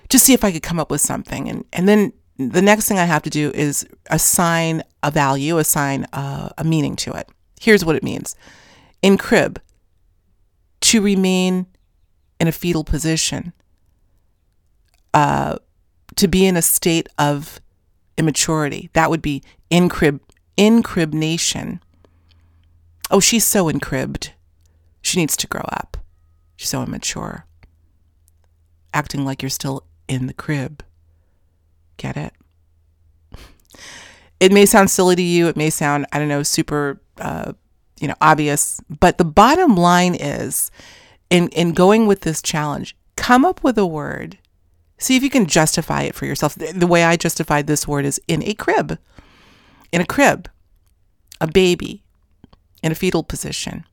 just 0.07 0.23
see 0.23 0.33
if 0.33 0.43
I 0.43 0.51
could 0.51 0.61
come 0.61 0.79
up 0.79 0.91
with 0.91 1.01
something. 1.01 1.49
And, 1.49 1.65
and 1.73 1.87
then 1.87 2.13
the 2.49 2.61
next 2.61 2.87
thing 2.87 2.97
I 2.99 3.05
have 3.05 3.23
to 3.23 3.29
do 3.29 3.51
is 3.51 3.87
assign 4.09 4.83
a 5.03 5.11
value, 5.11 5.57
assign 5.57 6.05
a, 6.13 6.51
a 6.57 6.63
meaning 6.63 6.95
to 6.97 7.11
it. 7.11 7.29
Here's 7.59 7.85
what 7.85 7.95
it 7.95 8.03
means 8.03 8.35
in 9.01 9.17
crib, 9.17 9.61
to 10.81 11.01
remain 11.01 11.67
in 12.39 12.47
a 12.47 12.51
fetal 12.51 12.83
position, 12.83 13.53
uh, 15.13 15.57
to 16.15 16.27
be 16.27 16.45
in 16.45 16.57
a 16.57 16.61
state 16.61 17.07
of 17.17 17.59
immaturity. 18.17 18.89
That 18.93 19.09
would 19.09 19.21
be 19.21 19.43
incrib, 19.69 20.19
incribnation. 20.57 21.81
Oh, 23.09 23.19
she's 23.19 23.45
so 23.45 23.67
incribbed. 23.67 24.33
She 25.01 25.19
needs 25.19 25.35
to 25.37 25.47
grow 25.47 25.65
up. 25.71 25.97
She's 26.55 26.69
so 26.69 26.83
immature. 26.83 27.45
Acting 28.93 29.25
like 29.25 29.41
you're 29.41 29.49
still 29.49 29.85
in 30.07 30.27
the 30.27 30.33
crib. 30.33 30.83
Get 32.01 32.17
it? 32.17 32.33
It 34.39 34.51
may 34.51 34.65
sound 34.65 34.89
silly 34.89 35.15
to 35.15 35.21
you. 35.21 35.47
It 35.47 35.55
may 35.55 35.69
sound, 35.69 36.07
I 36.11 36.17
don't 36.17 36.27
know, 36.27 36.41
super, 36.41 36.99
uh, 37.19 37.53
you 37.99 38.07
know, 38.07 38.15
obvious. 38.19 38.81
But 38.89 39.19
the 39.19 39.23
bottom 39.23 39.77
line 39.77 40.15
is, 40.15 40.71
in 41.29 41.49
in 41.49 41.73
going 41.73 42.07
with 42.07 42.21
this 42.21 42.41
challenge, 42.41 42.97
come 43.17 43.45
up 43.45 43.63
with 43.63 43.77
a 43.77 43.85
word. 43.85 44.39
See 44.97 45.15
if 45.15 45.21
you 45.21 45.29
can 45.29 45.45
justify 45.45 46.01
it 46.01 46.15
for 46.15 46.25
yourself. 46.25 46.55
The, 46.55 46.87
way 46.87 47.03
I 47.03 47.17
justified 47.17 47.67
this 47.67 47.87
word 47.87 48.05
is 48.05 48.19
in 48.27 48.41
a 48.43 48.55
crib. 48.55 48.97
In 49.91 50.01
a 50.01 50.05
crib, 50.05 50.49
a 51.39 51.47
baby, 51.47 52.03
in 52.81 52.91
a 52.91 52.95
fetal 52.95 53.21
position. 53.21 53.85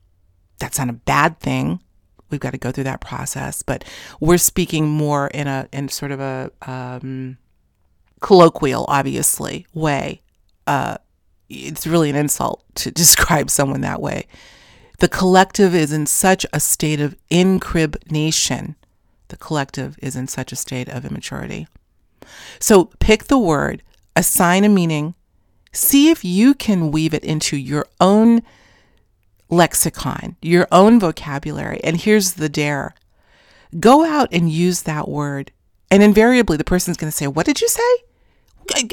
That's 0.57 0.79
not 0.79 0.89
a 0.89 0.93
bad 0.93 1.39
thing. 1.39 1.79
We've 2.31 2.39
got 2.39 2.53
to 2.53 2.57
go 2.57 2.71
through 2.71 2.85
that 2.85 3.01
process, 3.01 3.61
but 3.61 3.83
we're 4.19 4.39
speaking 4.39 4.87
more 4.87 5.27
in 5.27 5.47
a 5.47 5.67
in 5.71 5.89
sort 5.89 6.11
of 6.11 6.19
a 6.19 6.51
um, 6.63 7.37
colloquial, 8.19 8.85
obviously, 8.87 9.65
way. 9.73 10.21
Uh, 10.67 10.97
it's 11.49 11.87
really 11.87 12.09
an 12.09 12.15
insult 12.15 12.63
to 12.75 12.91
describe 13.03 13.49
someone 13.49 13.81
that 13.81 14.01
way. 14.01 14.27
The 14.99 15.07
collective 15.07 15.73
is 15.73 15.93
in 15.93 16.05
such 16.05 16.45
a 16.51 16.59
state 16.59 16.99
of 16.99 17.15
incribnation. 17.29 18.75
The 19.29 19.37
collective 19.37 19.97
is 20.01 20.15
in 20.15 20.27
such 20.27 20.51
a 20.51 20.57
state 20.57 20.89
of 20.89 21.05
immaturity. 21.05 21.67
So 22.59 22.85
pick 22.99 23.25
the 23.25 23.37
word, 23.37 23.81
assign 24.15 24.65
a 24.65 24.69
meaning, 24.69 25.15
see 25.71 26.09
if 26.09 26.25
you 26.25 26.53
can 26.53 26.91
weave 26.91 27.13
it 27.13 27.23
into 27.23 27.55
your 27.55 27.85
own 28.01 28.41
lexicon, 29.49 30.35
your 30.41 30.67
own 30.71 30.99
vocabulary. 30.99 31.79
And 31.83 31.97
here's 31.97 32.33
the 32.33 32.49
dare 32.49 32.93
go 33.79 34.03
out 34.03 34.29
and 34.31 34.51
use 34.51 34.81
that 34.83 35.07
word. 35.07 35.51
And 35.91 36.03
invariably, 36.03 36.57
the 36.57 36.63
person's 36.63 36.97
going 36.97 37.11
to 37.11 37.15
say, 37.15 37.27
What 37.27 37.45
did 37.45 37.61
you 37.61 37.67
say? 37.67 37.81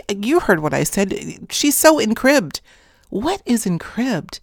You 0.08 0.40
heard 0.40 0.60
what 0.60 0.74
I 0.74 0.84
said. 0.84 1.46
She's 1.50 1.76
so 1.76 1.98
incribbed. 1.98 2.60
What 3.10 3.42
is 3.46 3.66
incribbed? 3.66 4.40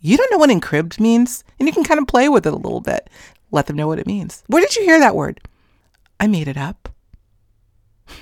You 0.00 0.16
don't 0.16 0.30
know 0.30 0.38
what 0.38 0.50
incribbed 0.50 1.00
means? 1.00 1.44
And 1.58 1.66
you 1.66 1.74
can 1.74 1.84
kind 1.84 2.00
of 2.00 2.06
play 2.06 2.28
with 2.28 2.46
it 2.46 2.52
a 2.52 2.56
little 2.56 2.80
bit. 2.80 3.10
Let 3.50 3.66
them 3.66 3.76
know 3.76 3.88
what 3.88 3.98
it 3.98 4.06
means. 4.06 4.44
Where 4.46 4.62
did 4.62 4.76
you 4.76 4.84
hear 4.84 5.00
that 5.00 5.16
word? 5.16 5.40
I 6.20 6.26
made 6.26 6.48
it 6.48 6.56
up. 6.56 6.88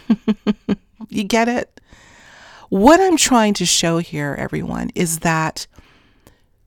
you 1.09 1.25
get 1.25 1.49
it? 1.49 1.81
What 2.69 3.01
I'm 3.01 3.17
trying 3.17 3.55
to 3.55 3.67
show 3.67 3.99
here, 3.99 4.35
everyone, 4.39 4.91
is 4.95 5.21
that 5.21 5.67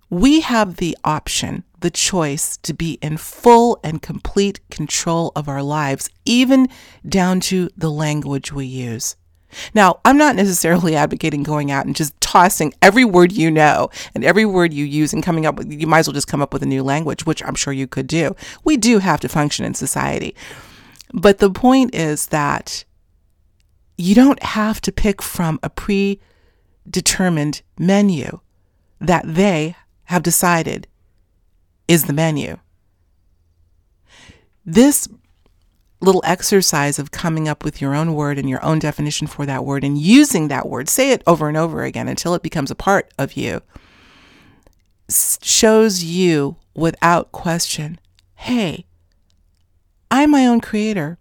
we 0.09 0.41
have 0.41 0.77
the 0.77 0.97
option, 1.03 1.63
the 1.81 1.91
choice 1.91 2.57
to 2.57 2.73
be 2.73 2.93
in 3.01 3.17
full 3.17 3.79
and 3.83 4.01
complete 4.01 4.59
control 4.69 5.31
of 5.35 5.47
our 5.47 5.61
lives, 5.61 6.09
even 6.25 6.67
down 7.07 7.39
to 7.41 7.69
the 7.77 7.91
language 7.91 8.51
we 8.51 8.65
use. 8.65 9.15
Now, 9.73 9.99
I'm 10.05 10.17
not 10.17 10.35
necessarily 10.35 10.95
advocating 10.97 11.43
going 11.43 11.71
out 11.71 11.85
and 11.85 11.95
just 11.95 12.19
tossing 12.21 12.73
every 12.81 13.05
word 13.05 13.31
you 13.31 13.49
know 13.49 13.89
and 14.13 14.23
every 14.23 14.45
word 14.45 14.73
you 14.73 14.85
use 14.85 15.13
and 15.13 15.23
coming 15.23 15.45
up 15.45 15.55
with, 15.55 15.71
you 15.71 15.87
might 15.87 15.99
as 15.99 16.07
well 16.07 16.13
just 16.13 16.27
come 16.27 16.41
up 16.41 16.53
with 16.53 16.63
a 16.63 16.67
new 16.67 16.83
language, 16.83 17.25
which 17.25 17.43
I'm 17.43 17.55
sure 17.55 17.73
you 17.73 17.87
could 17.87 18.07
do. 18.07 18.35
We 18.63 18.77
do 18.77 18.99
have 18.99 19.19
to 19.21 19.29
function 19.29 19.65
in 19.65 19.73
society. 19.73 20.35
But 21.13 21.39
the 21.39 21.49
point 21.49 21.95
is 21.95 22.27
that 22.27 22.85
you 23.97 24.15
don't 24.15 24.41
have 24.43 24.79
to 24.81 24.91
pick 24.91 25.21
from 25.21 25.59
a 25.63 25.69
predetermined 25.69 27.61
menu 27.77 28.39
that 29.01 29.23
they 29.25 29.75
have 30.05 30.23
decided 30.23 30.87
is 31.87 32.05
the 32.05 32.13
menu. 32.13 32.57
This 34.65 35.07
little 36.01 36.21
exercise 36.25 36.97
of 36.97 37.11
coming 37.11 37.47
up 37.47 37.63
with 37.63 37.81
your 37.81 37.93
own 37.93 38.13
word 38.13 38.37
and 38.37 38.49
your 38.49 38.63
own 38.63 38.79
definition 38.79 39.27
for 39.27 39.45
that 39.45 39.65
word 39.65 39.83
and 39.83 39.97
using 39.97 40.47
that 40.47 40.67
word, 40.67 40.87
say 40.87 41.11
it 41.11 41.21
over 41.27 41.47
and 41.47 41.57
over 41.57 41.83
again 41.83 42.07
until 42.07 42.33
it 42.33 42.41
becomes 42.41 42.71
a 42.71 42.75
part 42.75 43.11
of 43.17 43.33
you, 43.33 43.61
shows 45.09 46.03
you 46.03 46.55
without 46.75 47.31
question 47.31 47.99
hey, 48.35 48.85
I'm 50.09 50.31
my 50.31 50.47
own 50.47 50.61
creator. 50.61 51.17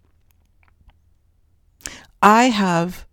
I 2.21 2.45
have 2.45 3.05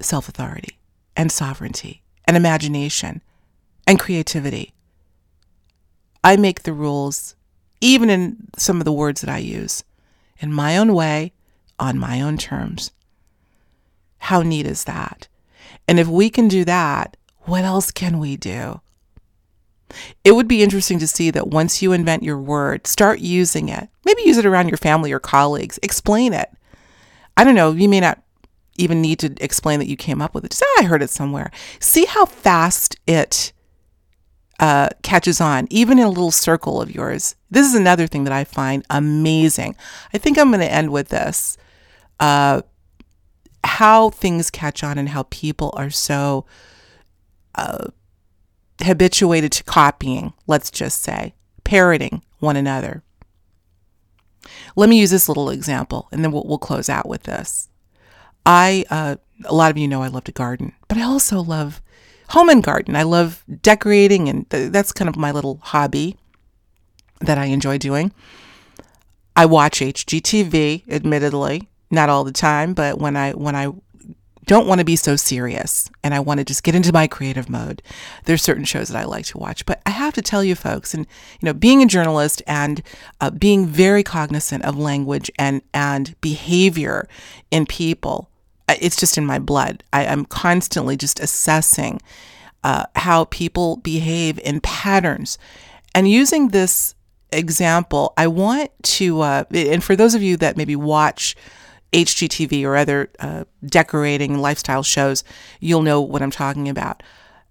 self 0.00 0.28
authority 0.28 0.78
and 1.14 1.30
sovereignty 1.30 2.02
and 2.24 2.36
imagination 2.36 3.20
and 3.86 4.00
creativity. 4.00 4.72
I 6.22 6.36
make 6.36 6.62
the 6.62 6.72
rules, 6.72 7.36
even 7.82 8.08
in 8.08 8.48
some 8.56 8.78
of 8.78 8.86
the 8.86 8.92
words 8.92 9.20
that 9.20 9.30
I 9.30 9.38
use, 9.38 9.84
in 10.44 10.52
my 10.52 10.76
own 10.76 10.94
way, 10.94 11.32
on 11.78 11.98
my 11.98 12.20
own 12.20 12.36
terms. 12.38 12.92
How 14.18 14.42
neat 14.42 14.66
is 14.66 14.84
that? 14.84 15.26
And 15.88 15.98
if 15.98 16.06
we 16.06 16.30
can 16.30 16.48
do 16.48 16.64
that, 16.66 17.16
what 17.40 17.64
else 17.64 17.90
can 17.90 18.18
we 18.18 18.36
do? 18.36 18.80
It 20.22 20.32
would 20.32 20.48
be 20.48 20.62
interesting 20.62 20.98
to 20.98 21.06
see 21.06 21.30
that 21.30 21.48
once 21.48 21.82
you 21.82 21.92
invent 21.92 22.22
your 22.22 22.38
word, 22.38 22.86
start 22.86 23.20
using 23.20 23.68
it. 23.68 23.88
Maybe 24.04 24.22
use 24.22 24.38
it 24.38 24.46
around 24.46 24.68
your 24.68 24.76
family 24.76 25.12
or 25.12 25.18
colleagues. 25.18 25.78
Explain 25.82 26.32
it. 26.32 26.50
I 27.36 27.44
don't 27.44 27.54
know, 27.54 27.72
you 27.72 27.88
may 27.88 28.00
not 28.00 28.22
even 28.76 29.00
need 29.00 29.18
to 29.20 29.34
explain 29.40 29.78
that 29.78 29.88
you 29.88 29.96
came 29.96 30.20
up 30.20 30.34
with 30.34 30.44
it. 30.44 30.50
Just 30.50 30.62
oh, 30.64 30.80
I 30.80 30.84
heard 30.84 31.02
it 31.02 31.10
somewhere. 31.10 31.50
See 31.80 32.04
how 32.04 32.26
fast 32.26 32.96
it 33.06 33.52
uh, 34.60 34.88
catches 35.02 35.40
on, 35.40 35.66
even 35.70 35.98
in 35.98 36.04
a 36.04 36.08
little 36.08 36.30
circle 36.30 36.80
of 36.80 36.94
yours. 36.94 37.34
This 37.50 37.66
is 37.66 37.74
another 37.74 38.06
thing 38.06 38.24
that 38.24 38.32
I 38.32 38.44
find 38.44 38.84
amazing. 38.90 39.76
I 40.12 40.18
think 40.18 40.38
I'm 40.38 40.50
going 40.50 40.60
to 40.60 40.72
end 40.72 40.92
with 40.92 41.08
this. 41.08 41.56
Uh, 42.20 42.62
how 43.64 44.10
things 44.10 44.50
catch 44.50 44.84
on 44.84 44.98
and 44.98 45.08
how 45.08 45.24
people 45.30 45.72
are 45.76 45.90
so 45.90 46.44
uh, 47.54 47.88
habituated 48.82 49.52
to 49.52 49.64
copying, 49.64 50.32
let's 50.46 50.70
just 50.70 51.02
say, 51.02 51.34
parroting 51.64 52.22
one 52.38 52.56
another. 52.56 53.02
Let 54.76 54.88
me 54.88 55.00
use 55.00 55.10
this 55.10 55.28
little 55.28 55.50
example 55.50 56.08
and 56.12 56.22
then 56.22 56.30
we'll, 56.30 56.44
we'll 56.44 56.58
close 56.58 56.88
out 56.88 57.08
with 57.08 57.24
this. 57.24 57.68
I, 58.44 58.84
uh, 58.90 59.16
a 59.44 59.54
lot 59.54 59.70
of 59.70 59.78
you 59.78 59.88
know 59.88 60.02
I 60.02 60.08
love 60.08 60.24
to 60.24 60.32
garden, 60.32 60.74
but 60.86 60.98
I 60.98 61.02
also 61.02 61.40
love 61.40 61.80
home 62.34 62.48
and 62.48 62.64
garden. 62.64 62.96
I 62.96 63.04
love 63.04 63.44
decorating, 63.62 64.28
and 64.28 64.50
th- 64.50 64.72
that's 64.72 64.92
kind 64.92 65.08
of 65.08 65.16
my 65.16 65.30
little 65.30 65.60
hobby 65.62 66.16
that 67.20 67.38
I 67.38 67.46
enjoy 67.46 67.78
doing. 67.78 68.12
I 69.36 69.46
watch 69.46 69.78
HGTV, 69.78 70.82
admittedly, 70.88 71.68
not 71.92 72.08
all 72.08 72.24
the 72.24 72.32
time, 72.32 72.74
but 72.74 72.98
when 72.98 73.16
I 73.16 73.32
when 73.32 73.54
I 73.54 73.72
don't 74.46 74.66
want 74.66 74.80
to 74.80 74.84
be 74.84 74.96
so 74.96 75.14
serious 75.14 75.88
and 76.02 76.12
I 76.12 76.20
want 76.20 76.38
to 76.38 76.44
just 76.44 76.64
get 76.64 76.74
into 76.74 76.92
my 76.92 77.06
creative 77.06 77.48
mode, 77.48 77.82
there's 78.24 78.42
certain 78.42 78.64
shows 78.64 78.88
that 78.88 79.00
I 79.00 79.04
like 79.04 79.26
to 79.26 79.38
watch. 79.38 79.64
But 79.64 79.80
I 79.86 79.90
have 79.90 80.12
to 80.14 80.22
tell 80.22 80.42
you, 80.42 80.56
folks, 80.56 80.92
and 80.92 81.06
you 81.40 81.46
know, 81.46 81.54
being 81.54 81.82
a 81.82 81.86
journalist 81.86 82.42
and 82.48 82.82
uh, 83.20 83.30
being 83.30 83.64
very 83.64 84.02
cognizant 84.02 84.64
of 84.64 84.76
language 84.76 85.30
and 85.38 85.62
and 85.72 86.20
behavior 86.20 87.08
in 87.52 87.64
people, 87.64 88.28
it's 88.68 88.96
just 88.96 89.18
in 89.18 89.26
my 89.26 89.38
blood. 89.38 89.84
I, 89.92 90.04
am 90.04 90.24
constantly 90.24 90.96
just 90.96 91.20
assessing 91.20 92.00
uh, 92.62 92.84
how 92.96 93.24
people 93.26 93.76
behave 93.76 94.38
in 94.40 94.60
patterns, 94.60 95.38
and 95.94 96.08
using 96.08 96.48
this 96.48 96.94
example, 97.34 98.12
I 98.16 98.26
want 98.26 98.70
to, 98.82 99.20
uh, 99.20 99.44
and 99.52 99.82
for 99.82 99.96
those 99.96 100.14
of 100.14 100.22
you 100.22 100.36
that 100.38 100.56
maybe 100.56 100.76
watch 100.76 101.36
HGTV 101.92 102.64
or 102.64 102.76
other 102.76 103.10
uh, 103.20 103.44
decorating 103.64 104.38
lifestyle 104.38 104.82
shows, 104.82 105.22
you'll 105.60 105.82
know 105.82 106.00
what 106.00 106.22
I'm 106.22 106.30
talking 106.30 106.68
about. 106.68 107.02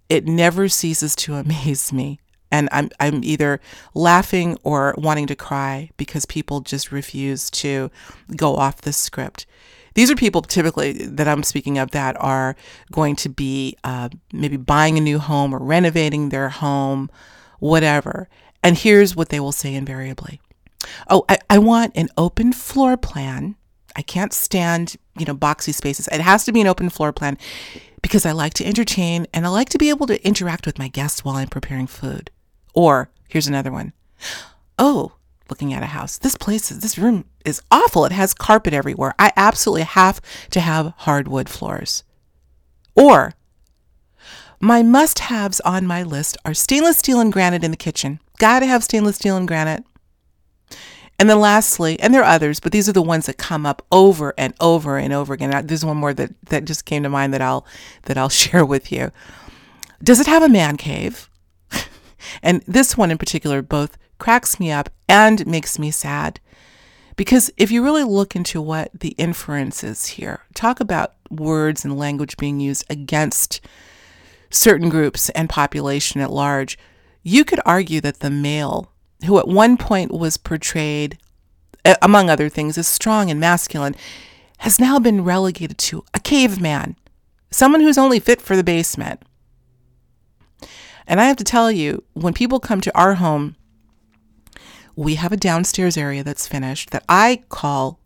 It 0.08 0.26
never 0.26 0.68
ceases 0.68 1.16
to 1.16 1.34
amaze 1.36 1.92
me. 1.92 2.20
And 2.50 2.68
I'm, 2.70 2.90
I'm 3.00 3.24
either 3.24 3.60
laughing 3.94 4.58
or 4.62 4.94
wanting 4.96 5.26
to 5.26 5.34
cry 5.34 5.90
because 5.96 6.24
people 6.24 6.60
just 6.60 6.92
refuse 6.92 7.50
to 7.50 7.90
go 8.36 8.54
off 8.54 8.82
the 8.82 8.92
script. 8.92 9.46
These 9.94 10.10
are 10.10 10.16
people 10.16 10.42
typically 10.42 10.92
that 10.92 11.28
I'm 11.28 11.42
speaking 11.42 11.78
of 11.78 11.92
that 11.92 12.16
are 12.20 12.56
going 12.92 13.16
to 13.16 13.28
be 13.28 13.76
uh, 13.84 14.08
maybe 14.32 14.56
buying 14.56 14.98
a 14.98 15.00
new 15.00 15.18
home 15.18 15.54
or 15.54 15.58
renovating 15.58 16.28
their 16.28 16.48
home, 16.48 17.10
whatever. 17.60 18.28
And 18.62 18.76
here's 18.76 19.14
what 19.14 19.28
they 19.28 19.40
will 19.40 19.52
say 19.52 19.74
invariably 19.74 20.40
Oh, 21.08 21.24
I, 21.28 21.38
I 21.48 21.58
want 21.58 21.92
an 21.96 22.08
open 22.16 22.52
floor 22.52 22.96
plan 22.96 23.56
I 23.96 24.02
can't 24.02 24.32
stand, 24.32 24.96
you 25.16 25.24
know, 25.24 25.34
boxy 25.34 25.72
spaces. 25.72 26.08
It 26.08 26.20
has 26.20 26.44
to 26.44 26.52
be 26.52 26.60
an 26.60 26.66
open 26.66 26.90
floor 26.90 27.12
plan 27.12 27.38
because 28.02 28.26
I 28.26 28.32
like 28.32 28.54
to 28.54 28.64
entertain 28.64 29.26
and 29.32 29.46
I 29.46 29.50
like 29.50 29.68
to 29.70 29.78
be 29.78 29.88
able 29.88 30.06
to 30.08 30.26
interact 30.26 30.66
with 30.66 30.78
my 30.78 30.88
guests 30.88 31.24
while 31.24 31.36
I'm 31.36 31.48
preparing 31.48 31.86
food. 31.86 32.30
Or 32.74 33.10
here's 33.28 33.46
another 33.46 33.70
one. 33.70 33.92
Oh, 34.78 35.12
looking 35.50 35.72
at 35.72 35.82
a 35.82 35.86
house. 35.86 36.18
This 36.18 36.36
place, 36.36 36.68
this 36.68 36.98
room 36.98 37.24
is 37.44 37.60
awful. 37.70 38.04
It 38.04 38.12
has 38.12 38.34
carpet 38.34 38.72
everywhere. 38.72 39.14
I 39.18 39.32
absolutely 39.36 39.82
have 39.82 40.20
to 40.50 40.60
have 40.60 40.94
hardwood 40.98 41.48
floors. 41.48 42.04
Or 42.94 43.34
my 44.60 44.82
must 44.82 45.18
haves 45.18 45.60
on 45.60 45.86
my 45.86 46.02
list 46.02 46.38
are 46.44 46.54
stainless 46.54 46.98
steel 46.98 47.20
and 47.20 47.32
granite 47.32 47.64
in 47.64 47.70
the 47.70 47.76
kitchen. 47.76 48.20
Gotta 48.38 48.66
have 48.66 48.84
stainless 48.84 49.16
steel 49.16 49.36
and 49.36 49.46
granite. 49.46 49.84
And 51.18 51.30
then 51.30 51.38
lastly, 51.38 51.98
and 52.00 52.12
there 52.12 52.22
are 52.22 52.34
others, 52.34 52.58
but 52.58 52.72
these 52.72 52.88
are 52.88 52.92
the 52.92 53.02
ones 53.02 53.26
that 53.26 53.38
come 53.38 53.66
up 53.66 53.82
over 53.92 54.34
and 54.36 54.52
over 54.60 54.98
and 54.98 55.12
over 55.12 55.32
again. 55.32 55.66
There's 55.66 55.84
one 55.84 55.96
more 55.96 56.12
that, 56.14 56.32
that 56.46 56.64
just 56.64 56.86
came 56.86 57.04
to 57.04 57.08
mind 57.08 57.32
that 57.34 57.42
I'll 57.42 57.66
that 58.02 58.18
I'll 58.18 58.28
share 58.30 58.64
with 58.64 58.90
you. 58.90 59.12
Does 60.02 60.20
it 60.20 60.26
have 60.26 60.42
a 60.42 60.48
man 60.48 60.76
cave? 60.76 61.30
and 62.42 62.62
this 62.66 62.96
one 62.96 63.10
in 63.10 63.18
particular 63.18 63.62
both 63.62 63.96
cracks 64.18 64.58
me 64.60 64.70
up 64.70 64.90
and 65.08 65.46
makes 65.46 65.78
me 65.78 65.90
sad. 65.90 66.40
Because 67.16 67.50
if 67.56 67.70
you 67.70 67.82
really 67.82 68.04
look 68.04 68.34
into 68.34 68.60
what 68.60 68.90
the 68.98 69.10
inference 69.10 69.84
is 69.84 70.06
here, 70.06 70.40
talk 70.54 70.80
about 70.80 71.14
words 71.30 71.84
and 71.84 71.98
language 71.98 72.36
being 72.36 72.58
used 72.60 72.84
against 72.90 73.60
certain 74.50 74.88
groups 74.88 75.30
and 75.30 75.48
population 75.48 76.20
at 76.20 76.30
large, 76.30 76.76
you 77.22 77.44
could 77.44 77.60
argue 77.64 78.00
that 78.00 78.20
the 78.20 78.30
male 78.30 78.90
who 79.26 79.38
at 79.38 79.48
one 79.48 79.76
point 79.76 80.10
was 80.10 80.36
portrayed, 80.36 81.18
among 82.02 82.28
other 82.28 82.48
things, 82.48 82.76
as 82.76 82.86
strong 82.86 83.30
and 83.30 83.40
masculine, 83.40 83.94
has 84.58 84.78
now 84.78 84.98
been 84.98 85.24
relegated 85.24 85.78
to 85.78 86.04
a 86.12 86.20
caveman, 86.20 86.96
someone 87.50 87.80
who's 87.80 87.98
only 87.98 88.18
fit 88.18 88.40
for 88.40 88.56
the 88.56 88.64
basement. 88.64 89.22
And 91.06 91.20
I 91.20 91.24
have 91.24 91.36
to 91.36 91.44
tell 91.44 91.70
you, 91.70 92.02
when 92.14 92.32
people 92.32 92.60
come 92.60 92.80
to 92.80 92.96
our 92.98 93.14
home, 93.14 93.56
we 94.96 95.16
have 95.16 95.32
a 95.32 95.36
downstairs 95.36 95.96
area 95.96 96.22
that's 96.22 96.46
finished 96.46 96.90
that 96.90 97.04
I 97.08 97.42
call 97.48 97.98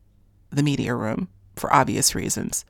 the 0.51 0.62
media 0.62 0.94
room 0.94 1.29
for 1.57 1.72
obvious 1.72 2.14
reasons. 2.14 2.64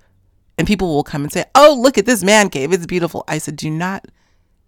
And 0.56 0.66
people 0.66 0.88
will 0.88 1.04
come 1.04 1.22
and 1.22 1.32
say, 1.32 1.44
Oh, 1.54 1.78
look 1.80 1.98
at 1.98 2.06
this 2.06 2.24
man 2.24 2.50
cave. 2.50 2.72
It's 2.72 2.86
beautiful. 2.86 3.24
I 3.28 3.38
said, 3.38 3.56
Do 3.56 3.70
not 3.70 4.06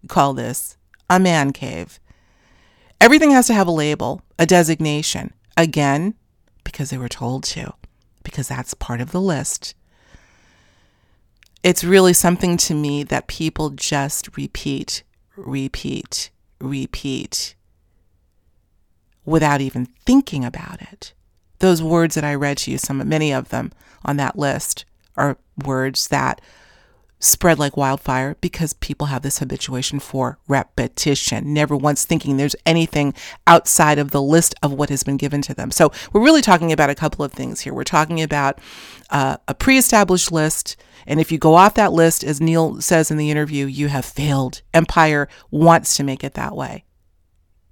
call 0.08 0.34
this 0.34 0.76
a 1.08 1.18
man 1.18 1.52
cave. 1.52 1.98
Everything 3.00 3.32
has 3.32 3.46
to 3.48 3.54
have 3.54 3.66
a 3.66 3.72
label, 3.72 4.22
a 4.38 4.46
designation. 4.46 5.32
Again, 5.56 6.14
because 6.62 6.90
they 6.90 6.98
were 6.98 7.08
told 7.08 7.42
to, 7.44 7.74
because 8.22 8.48
that's 8.48 8.74
part 8.74 9.00
of 9.00 9.10
the 9.10 9.20
list. 9.20 9.74
It's 11.62 11.82
really 11.82 12.12
something 12.12 12.56
to 12.58 12.74
me 12.74 13.02
that 13.04 13.26
people 13.26 13.70
just 13.70 14.36
repeat, 14.36 15.02
repeat, 15.36 16.30
repeat 16.60 17.56
without 19.24 19.60
even 19.60 19.86
thinking 20.06 20.44
about 20.44 20.80
it. 20.80 21.12
Those 21.58 21.82
words 21.82 22.14
that 22.14 22.24
I 22.24 22.34
read 22.34 22.58
to 22.58 22.70
you, 22.70 22.78
some 22.78 23.06
many 23.08 23.32
of 23.32 23.50
them 23.50 23.72
on 24.04 24.16
that 24.16 24.38
list 24.38 24.84
are 25.16 25.36
words 25.64 26.08
that 26.08 26.40
spread 27.20 27.58
like 27.58 27.76
wildfire 27.76 28.34
because 28.40 28.72
people 28.74 29.08
have 29.08 29.22
this 29.22 29.38
habituation 29.38 30.00
for 30.00 30.38
repetition, 30.48 31.52
never 31.52 31.76
once 31.76 32.04
thinking 32.04 32.36
there's 32.36 32.56
anything 32.64 33.14
outside 33.46 33.98
of 33.98 34.10
the 34.10 34.22
list 34.22 34.54
of 34.62 34.72
what 34.72 34.88
has 34.88 35.02
been 35.02 35.18
given 35.18 35.42
to 35.42 35.54
them. 35.54 35.70
So 35.70 35.92
we're 36.12 36.24
really 36.24 36.40
talking 36.40 36.72
about 36.72 36.90
a 36.90 36.94
couple 36.94 37.24
of 37.24 37.32
things 37.32 37.60
here. 37.60 37.74
We're 37.74 37.84
talking 37.84 38.22
about 38.22 38.58
uh, 39.10 39.36
a 39.46 39.54
pre 39.54 39.76
established 39.76 40.32
list. 40.32 40.76
And 41.06 41.20
if 41.20 41.30
you 41.30 41.38
go 41.38 41.54
off 41.54 41.74
that 41.74 41.92
list, 41.92 42.24
as 42.24 42.40
Neil 42.40 42.80
says 42.80 43.10
in 43.10 43.16
the 43.16 43.30
interview, 43.30 43.66
you 43.66 43.88
have 43.88 44.04
failed. 44.04 44.62
Empire 44.72 45.28
wants 45.50 45.96
to 45.96 46.02
make 46.02 46.24
it 46.24 46.34
that 46.34 46.56
way. 46.56 46.84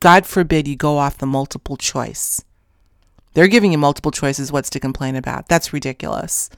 God 0.01 0.27
forbid 0.27 0.69
you 0.69 0.77
go 0.77 0.99
off 0.99 1.19
the 1.19 1.27
multiple 1.27 1.77
choice. 1.77 2.45
They're 3.35 3.49
giving 3.49 3.73
you 3.73 3.79
multiple 3.79 4.11
choices 4.11 4.51
what's 4.51 4.71
to 4.71 4.81
complain 4.81 5.17
about. 5.17 5.49
That's 5.49 5.73
ridiculous. 5.73 6.51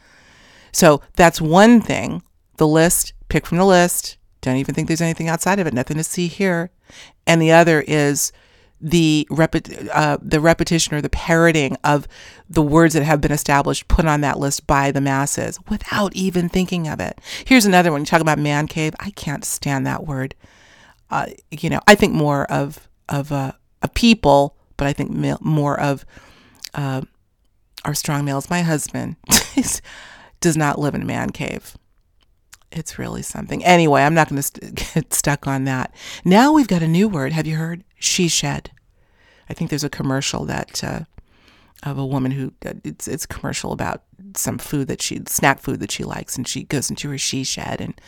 So 0.72 1.02
that's 1.16 1.40
one 1.40 1.80
thing 1.80 2.22
the 2.56 2.66
list, 2.66 3.12
pick 3.28 3.46
from 3.46 3.58
the 3.58 3.64
list. 3.64 4.18
Don't 4.42 4.56
even 4.56 4.74
think 4.74 4.88
there's 4.88 5.00
anything 5.00 5.28
outside 5.28 5.58
of 5.58 5.66
it. 5.66 5.74
Nothing 5.74 5.96
to 5.96 6.04
see 6.04 6.26
here. 6.26 6.70
And 7.26 7.40
the 7.40 7.52
other 7.52 7.82
is 7.86 8.32
the 8.80 9.26
uh, 9.92 10.16
the 10.22 10.40
repetition 10.40 10.94
or 10.94 11.02
the 11.02 11.10
parroting 11.10 11.76
of 11.84 12.08
the 12.48 12.62
words 12.62 12.94
that 12.94 13.02
have 13.02 13.20
been 13.20 13.32
established 13.32 13.88
put 13.88 14.06
on 14.06 14.22
that 14.22 14.38
list 14.38 14.66
by 14.66 14.90
the 14.90 15.00
masses 15.00 15.58
without 15.68 16.14
even 16.14 16.48
thinking 16.48 16.88
of 16.88 17.00
it. 17.00 17.20
Here's 17.44 17.66
another 17.66 17.92
one. 17.92 18.02
You 18.02 18.06
talk 18.06 18.22
about 18.22 18.38
man 18.38 18.66
cave. 18.66 18.94
I 19.00 19.10
can't 19.10 19.44
stand 19.44 19.86
that 19.86 20.06
word. 20.06 20.34
Uh, 21.10 21.26
you 21.50 21.68
know, 21.68 21.80
I 21.86 21.94
think 21.94 22.14
more 22.14 22.50
of 22.50 22.88
of 23.10 23.32
uh, 23.32 23.52
a 23.82 23.88
people, 23.88 24.56
but 24.76 24.86
I 24.86 24.92
think 24.92 25.10
more 25.42 25.78
of 25.78 26.06
uh, 26.74 27.02
our 27.84 27.94
strong 27.94 28.24
males. 28.24 28.48
My 28.48 28.62
husband 28.62 29.16
does 30.40 30.56
not 30.56 30.78
live 30.78 30.94
in 30.94 31.02
a 31.02 31.06
man 31.06 31.30
cave 31.30 31.76
it's 32.72 32.98
really 32.98 33.22
something. 33.22 33.64
Anyway, 33.64 34.02
I'm 34.02 34.14
not 34.14 34.28
going 34.28 34.36
to 34.36 34.42
st- 34.42 34.74
get 34.94 35.12
stuck 35.12 35.46
on 35.46 35.64
that. 35.64 35.94
Now 36.24 36.52
we've 36.52 36.68
got 36.68 36.82
a 36.82 36.88
new 36.88 37.08
word. 37.08 37.32
Have 37.32 37.46
you 37.46 37.56
heard? 37.56 37.84
She 37.98 38.28
shed. 38.28 38.70
I 39.48 39.54
think 39.54 39.70
there's 39.70 39.84
a 39.84 39.90
commercial 39.90 40.44
that 40.44 40.82
uh, 40.84 41.00
of 41.82 41.98
a 41.98 42.06
woman 42.06 42.32
who 42.32 42.52
uh, 42.64 42.74
it's 42.84 43.08
it's 43.08 43.26
commercial 43.26 43.72
about 43.72 44.04
some 44.36 44.58
food 44.58 44.86
that 44.88 45.02
she 45.02 45.20
snack 45.26 45.60
food 45.60 45.80
that 45.80 45.90
she 45.90 46.04
likes, 46.04 46.36
and 46.36 46.46
she 46.46 46.62
goes 46.64 46.88
into 46.88 47.10
her 47.10 47.18
she 47.18 47.42
shed 47.42 47.80
and 47.80 48.00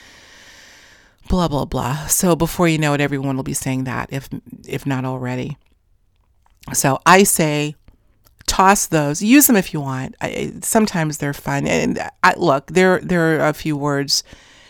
blah 1.29 1.49
blah 1.49 1.65
blah. 1.65 2.07
So 2.07 2.37
before 2.37 2.69
you 2.69 2.79
know 2.79 2.95
it, 2.95 3.01
everyone 3.01 3.37
will 3.37 3.43
be 3.43 3.55
saying 3.55 3.85
that, 3.85 4.13
if 4.13 4.29
if 4.67 4.87
not 4.87 5.05
already. 5.05 5.57
So 6.73 7.01
I 7.07 7.25
say 7.25 7.77
toss 8.47 8.87
those. 8.87 9.23
Use 9.23 9.47
them 9.47 9.57
if 9.57 9.73
you 9.73 9.81
want. 9.81 10.15
I, 10.21 10.53
sometimes 10.63 11.19
they're 11.19 11.33
fun. 11.33 11.67
And 11.67 11.99
I, 12.23 12.35
look, 12.37 12.69
there 12.69 13.01
there 13.01 13.41
are 13.41 13.49
a 13.49 13.55
few 13.55 13.77
words 13.77 14.23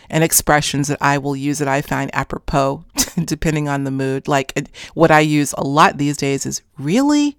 and 0.08 0.22
expressions 0.22 0.88
that 0.88 0.98
I 1.00 1.18
will 1.18 1.34
use 1.34 1.58
that 1.58 1.68
I 1.68 1.80
find 1.80 2.14
apropos 2.14 2.84
depending 3.24 3.68
on 3.68 3.84
the 3.84 3.90
mood. 3.90 4.28
Like 4.28 4.68
what 4.94 5.10
I 5.10 5.20
use 5.20 5.54
a 5.58 5.64
lot 5.64 5.98
these 5.98 6.16
days 6.16 6.46
is 6.46 6.62
really? 6.78 7.38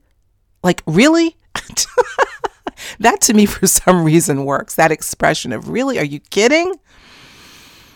Like, 0.64 0.82
really? 0.88 1.36
that 3.00 3.22
to 3.22 3.34
me, 3.34 3.46
for 3.46 3.68
some 3.68 4.04
reason, 4.04 4.46
works. 4.46 4.76
That 4.76 4.92
expression 4.92 5.54
of 5.54 5.70
really? 5.70 6.00
Are 6.00 6.06
you 6.06 6.20
kidding? 6.20 6.76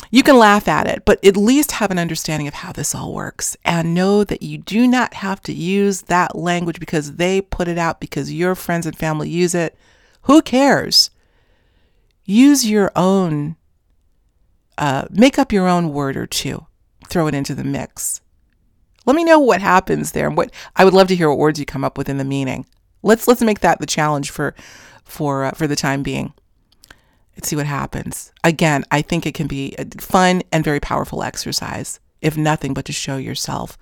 You 0.09 0.23
can 0.23 0.37
laugh 0.37 0.67
at 0.67 0.87
it, 0.87 1.03
but 1.05 1.23
at 1.23 1.35
least 1.35 1.73
have 1.73 1.91
an 1.91 1.99
understanding 1.99 2.47
of 2.47 2.55
how 2.55 2.71
this 2.71 2.95
all 2.95 3.13
works 3.13 3.57
and 3.65 3.93
know 3.93 4.23
that 4.23 4.41
you 4.41 4.57
do 4.57 4.87
not 4.87 5.15
have 5.15 5.41
to 5.43 5.53
use 5.53 6.03
that 6.03 6.35
language 6.35 6.79
because 6.79 7.15
they 7.15 7.41
put 7.41 7.67
it 7.67 7.77
out 7.77 7.99
because 7.99 8.31
your 8.31 8.55
friends 8.55 8.85
and 8.85 8.97
family 8.97 9.29
use 9.29 9.53
it. 9.53 9.77
Who 10.23 10.41
cares? 10.41 11.09
Use 12.25 12.69
your 12.69 12.91
own 12.95 13.57
uh, 14.77 15.07
make 15.09 15.39
up 15.39 15.51
your 15.51 15.67
own 15.67 15.91
word 15.91 16.15
or 16.15 16.27
two, 16.27 16.65
throw 17.07 17.27
it 17.27 17.33
into 17.33 17.55
the 17.55 17.63
mix. 17.63 18.21
Let 19.05 19.15
me 19.15 19.23
know 19.23 19.39
what 19.39 19.61
happens 19.61 20.11
there, 20.11 20.29
what 20.29 20.51
I 20.75 20.85
would 20.85 20.93
love 20.93 21.07
to 21.07 21.15
hear 21.15 21.29
what 21.29 21.39
words 21.39 21.59
you 21.59 21.65
come 21.65 21.83
up 21.83 21.97
with 21.97 22.09
in 22.09 22.17
the 22.17 22.23
meaning. 22.23 22.65
Let's 23.01 23.27
let's 23.27 23.41
make 23.41 23.61
that 23.61 23.79
the 23.79 23.85
challenge 23.85 24.29
for 24.29 24.53
for 25.03 25.45
uh, 25.45 25.51
for 25.51 25.65
the 25.65 25.75
time 25.75 26.03
being. 26.03 26.33
And 27.37 27.45
see 27.45 27.55
what 27.55 27.67
happens. 27.67 28.33
Again, 28.43 28.83
I 28.91 29.01
think 29.01 29.25
it 29.25 29.33
can 29.33 29.47
be 29.47 29.75
a 29.77 29.85
fun 30.01 30.41
and 30.51 30.63
very 30.63 30.79
powerful 30.79 31.23
exercise, 31.23 31.99
if 32.21 32.35
nothing 32.35 32.73
but 32.73 32.85
to 32.85 32.91
show 32.91 33.17
yourself 33.17 33.77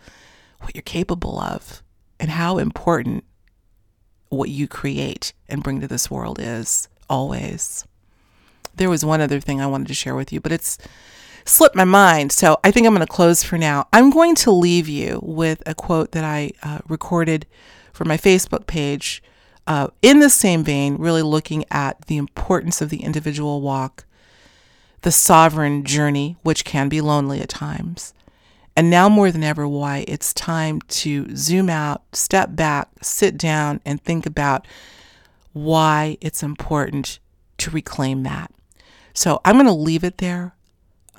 what 0.59 0.75
you're 0.75 0.81
capable 0.81 1.39
of 1.39 1.81
and 2.19 2.29
how 2.29 2.57
important 2.57 3.23
what 4.29 4.49
you 4.49 4.67
create 4.67 5.33
and 5.47 5.63
bring 5.63 5.79
to 5.79 5.87
this 5.87 6.11
world 6.11 6.37
is 6.39 6.89
always. 7.09 7.85
There 8.75 8.89
was 8.89 9.05
one 9.05 9.21
other 9.21 9.39
thing 9.39 9.61
I 9.61 9.67
wanted 9.67 9.87
to 9.87 9.93
share 9.93 10.15
with 10.15 10.33
you, 10.33 10.41
but 10.41 10.51
it's 10.51 10.77
slipped 11.45 11.75
my 11.75 11.85
mind. 11.85 12.33
So 12.33 12.57
I 12.63 12.71
think 12.71 12.85
I'm 12.85 12.93
going 12.93 13.07
to 13.07 13.11
close 13.11 13.41
for 13.41 13.57
now. 13.57 13.87
I'm 13.93 14.09
going 14.09 14.35
to 14.35 14.51
leave 14.51 14.89
you 14.89 15.21
with 15.23 15.63
a 15.65 15.73
quote 15.73 16.11
that 16.11 16.25
I 16.25 16.51
uh, 16.61 16.79
recorded 16.89 17.45
for 17.93 18.03
my 18.03 18.17
Facebook 18.17 18.67
page 18.67 19.23
uh, 19.67 19.87
in 20.01 20.19
the 20.19 20.29
same 20.29 20.63
vein, 20.63 20.97
really 20.97 21.21
looking 21.21 21.65
at 21.71 22.05
the 22.07 22.17
importance 22.17 22.81
of 22.81 22.89
the 22.89 23.03
individual 23.03 23.61
walk, 23.61 24.05
the 25.01 25.11
sovereign 25.11 25.83
journey, 25.83 26.37
which 26.43 26.65
can 26.65 26.89
be 26.89 27.01
lonely 27.01 27.41
at 27.41 27.49
times. 27.49 28.13
And 28.75 28.89
now 28.89 29.07
more 29.07 29.31
than 29.31 29.43
ever, 29.43 29.67
why 29.67 30.03
it's 30.07 30.33
time 30.33 30.81
to 30.81 31.35
zoom 31.35 31.69
out, 31.69 32.03
step 32.13 32.55
back, 32.55 32.89
sit 33.01 33.37
down, 33.37 33.79
and 33.85 34.03
think 34.03 34.25
about 34.25 34.67
why 35.53 36.17
it's 36.19 36.43
important 36.43 37.19
to 37.57 37.71
reclaim 37.71 38.23
that. 38.23 38.51
So 39.13 39.39
I'm 39.45 39.55
going 39.55 39.65
to 39.65 39.71
leave 39.71 40.03
it 40.03 40.17
there. 40.17 40.55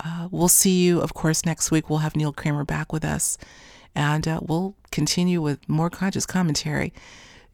Uh, 0.05 0.29
we'll 0.31 0.49
see 0.49 0.85
you, 0.85 1.01
of 1.01 1.15
course, 1.15 1.47
next 1.47 1.71
week. 1.71 1.89
We'll 1.89 2.01
have 2.01 2.15
Neil 2.15 2.33
Kramer 2.33 2.65
back 2.65 2.93
with 2.93 3.05
us, 3.05 3.39
and 3.95 4.29
uh, 4.29 4.41
we'll 4.43 4.75
continue 4.91 5.41
with 5.41 5.67
more 5.67 5.89
conscious 5.89 6.27
commentary 6.27 6.93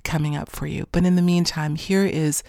coming 0.05 0.37
up 0.37 0.49
for 0.51 0.67
you. 0.67 0.87
But 0.93 1.05
in 1.05 1.17
the 1.17 1.23
meantime, 1.23 1.77
here 1.77 2.05
is 2.05 2.43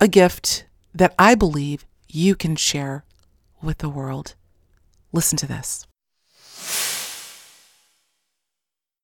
a 0.00 0.08
gift 0.08 0.66
that 0.94 1.14
I 1.18 1.34
believe 1.34 1.84
you 2.08 2.34
can 2.34 2.56
share 2.56 3.04
with 3.62 3.78
the 3.78 3.88
world. 3.88 4.34
Listen 5.12 5.36
to 5.38 5.46
this. 5.46 5.86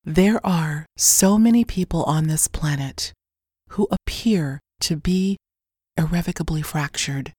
There 0.03 0.43
are 0.45 0.85
so 0.97 1.37
many 1.37 1.63
people 1.63 2.03
on 2.03 2.27
this 2.27 2.47
planet 2.47 3.13
who 3.69 3.87
appear 3.91 4.59
to 4.81 4.95
be 4.95 5.37
irrevocably 5.97 6.61
fractured. 6.61 7.33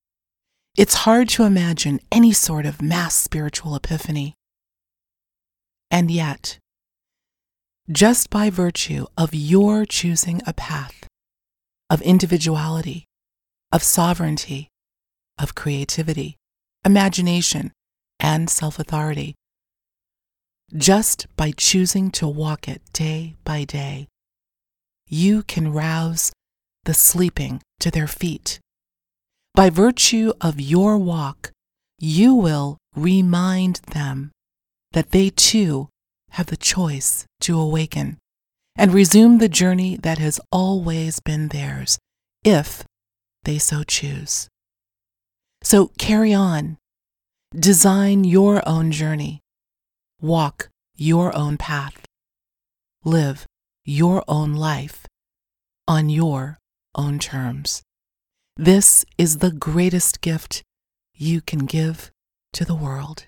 It's 0.77 0.95
hard 0.95 1.29
to 1.31 1.43
imagine 1.43 2.01
any 2.11 2.33
sort 2.33 2.65
of 2.65 2.81
mass 2.81 3.15
spiritual 3.15 3.75
epiphany. 3.75 4.35
And 5.91 6.11
yet, 6.11 6.59
just 7.91 8.31
by 8.31 8.49
virtue 8.49 9.07
of 9.19 9.35
your 9.35 9.85
choosing 9.85 10.41
a 10.47 10.53
path 10.53 11.07
of 11.91 12.01
individuality, 12.03 13.07
of 13.73 13.83
sovereignty, 13.83 14.69
of 15.39 15.55
creativity, 15.55 16.37
imagination, 16.85 17.73
and 18.21 18.49
self 18.49 18.79
authority, 18.79 19.35
just 20.75 21.27
by 21.37 21.53
choosing 21.57 22.11
to 22.13 22.29
walk 22.29 22.69
it 22.69 22.81
day 22.93 23.35
by 23.45 23.65
day, 23.65 24.07
you 25.09 25.43
can 25.43 25.73
rouse 25.73 26.33
the 26.85 26.95
sleeping 26.95 27.61
to 27.81 27.91
their 27.91 28.07
feet. 28.07 28.61
By 29.55 29.71
virtue 29.71 30.33
of 30.41 30.61
your 30.61 30.97
walk, 30.97 31.51
you 31.99 32.35
will 32.35 32.79
remind 32.97 33.81
them 33.93 34.31
that 34.93 35.11
they 35.11 35.31
too 35.31 35.89
have 36.33 36.47
the 36.47 36.57
choice 36.57 37.25
to 37.41 37.59
awaken 37.59 38.19
and 38.77 38.95
resume 38.95 39.39
the 39.39 39.49
journey 39.49 39.97
that 40.03 40.19
has 40.19 40.41
always 40.51 41.21
been 41.21 41.49
theirs, 41.49 41.99
if 42.45 42.85
they 43.45 43.59
so 43.59 43.83
choose. 43.83 44.49
So 45.63 45.91
carry 45.99 46.33
on. 46.33 46.79
Design 47.55 48.25
your 48.25 48.67
own 48.67 48.93
journey. 48.93 49.41
Walk 50.21 50.71
your 50.97 51.37
own 51.37 51.59
path. 51.59 52.05
Live 53.05 53.47
your 53.85 54.25
own 54.27 54.55
life 54.55 55.07
on 55.87 56.09
your 56.09 56.59
own 56.95 57.19
terms. 57.19 57.83
This 58.57 59.05
is 59.19 59.39
the 59.39 59.51
greatest 59.51 60.21
gift 60.21 60.63
you 61.15 61.41
can 61.41 61.67
give 61.67 62.11
to 62.55 62.65
the 62.65 62.75
world. 62.75 63.21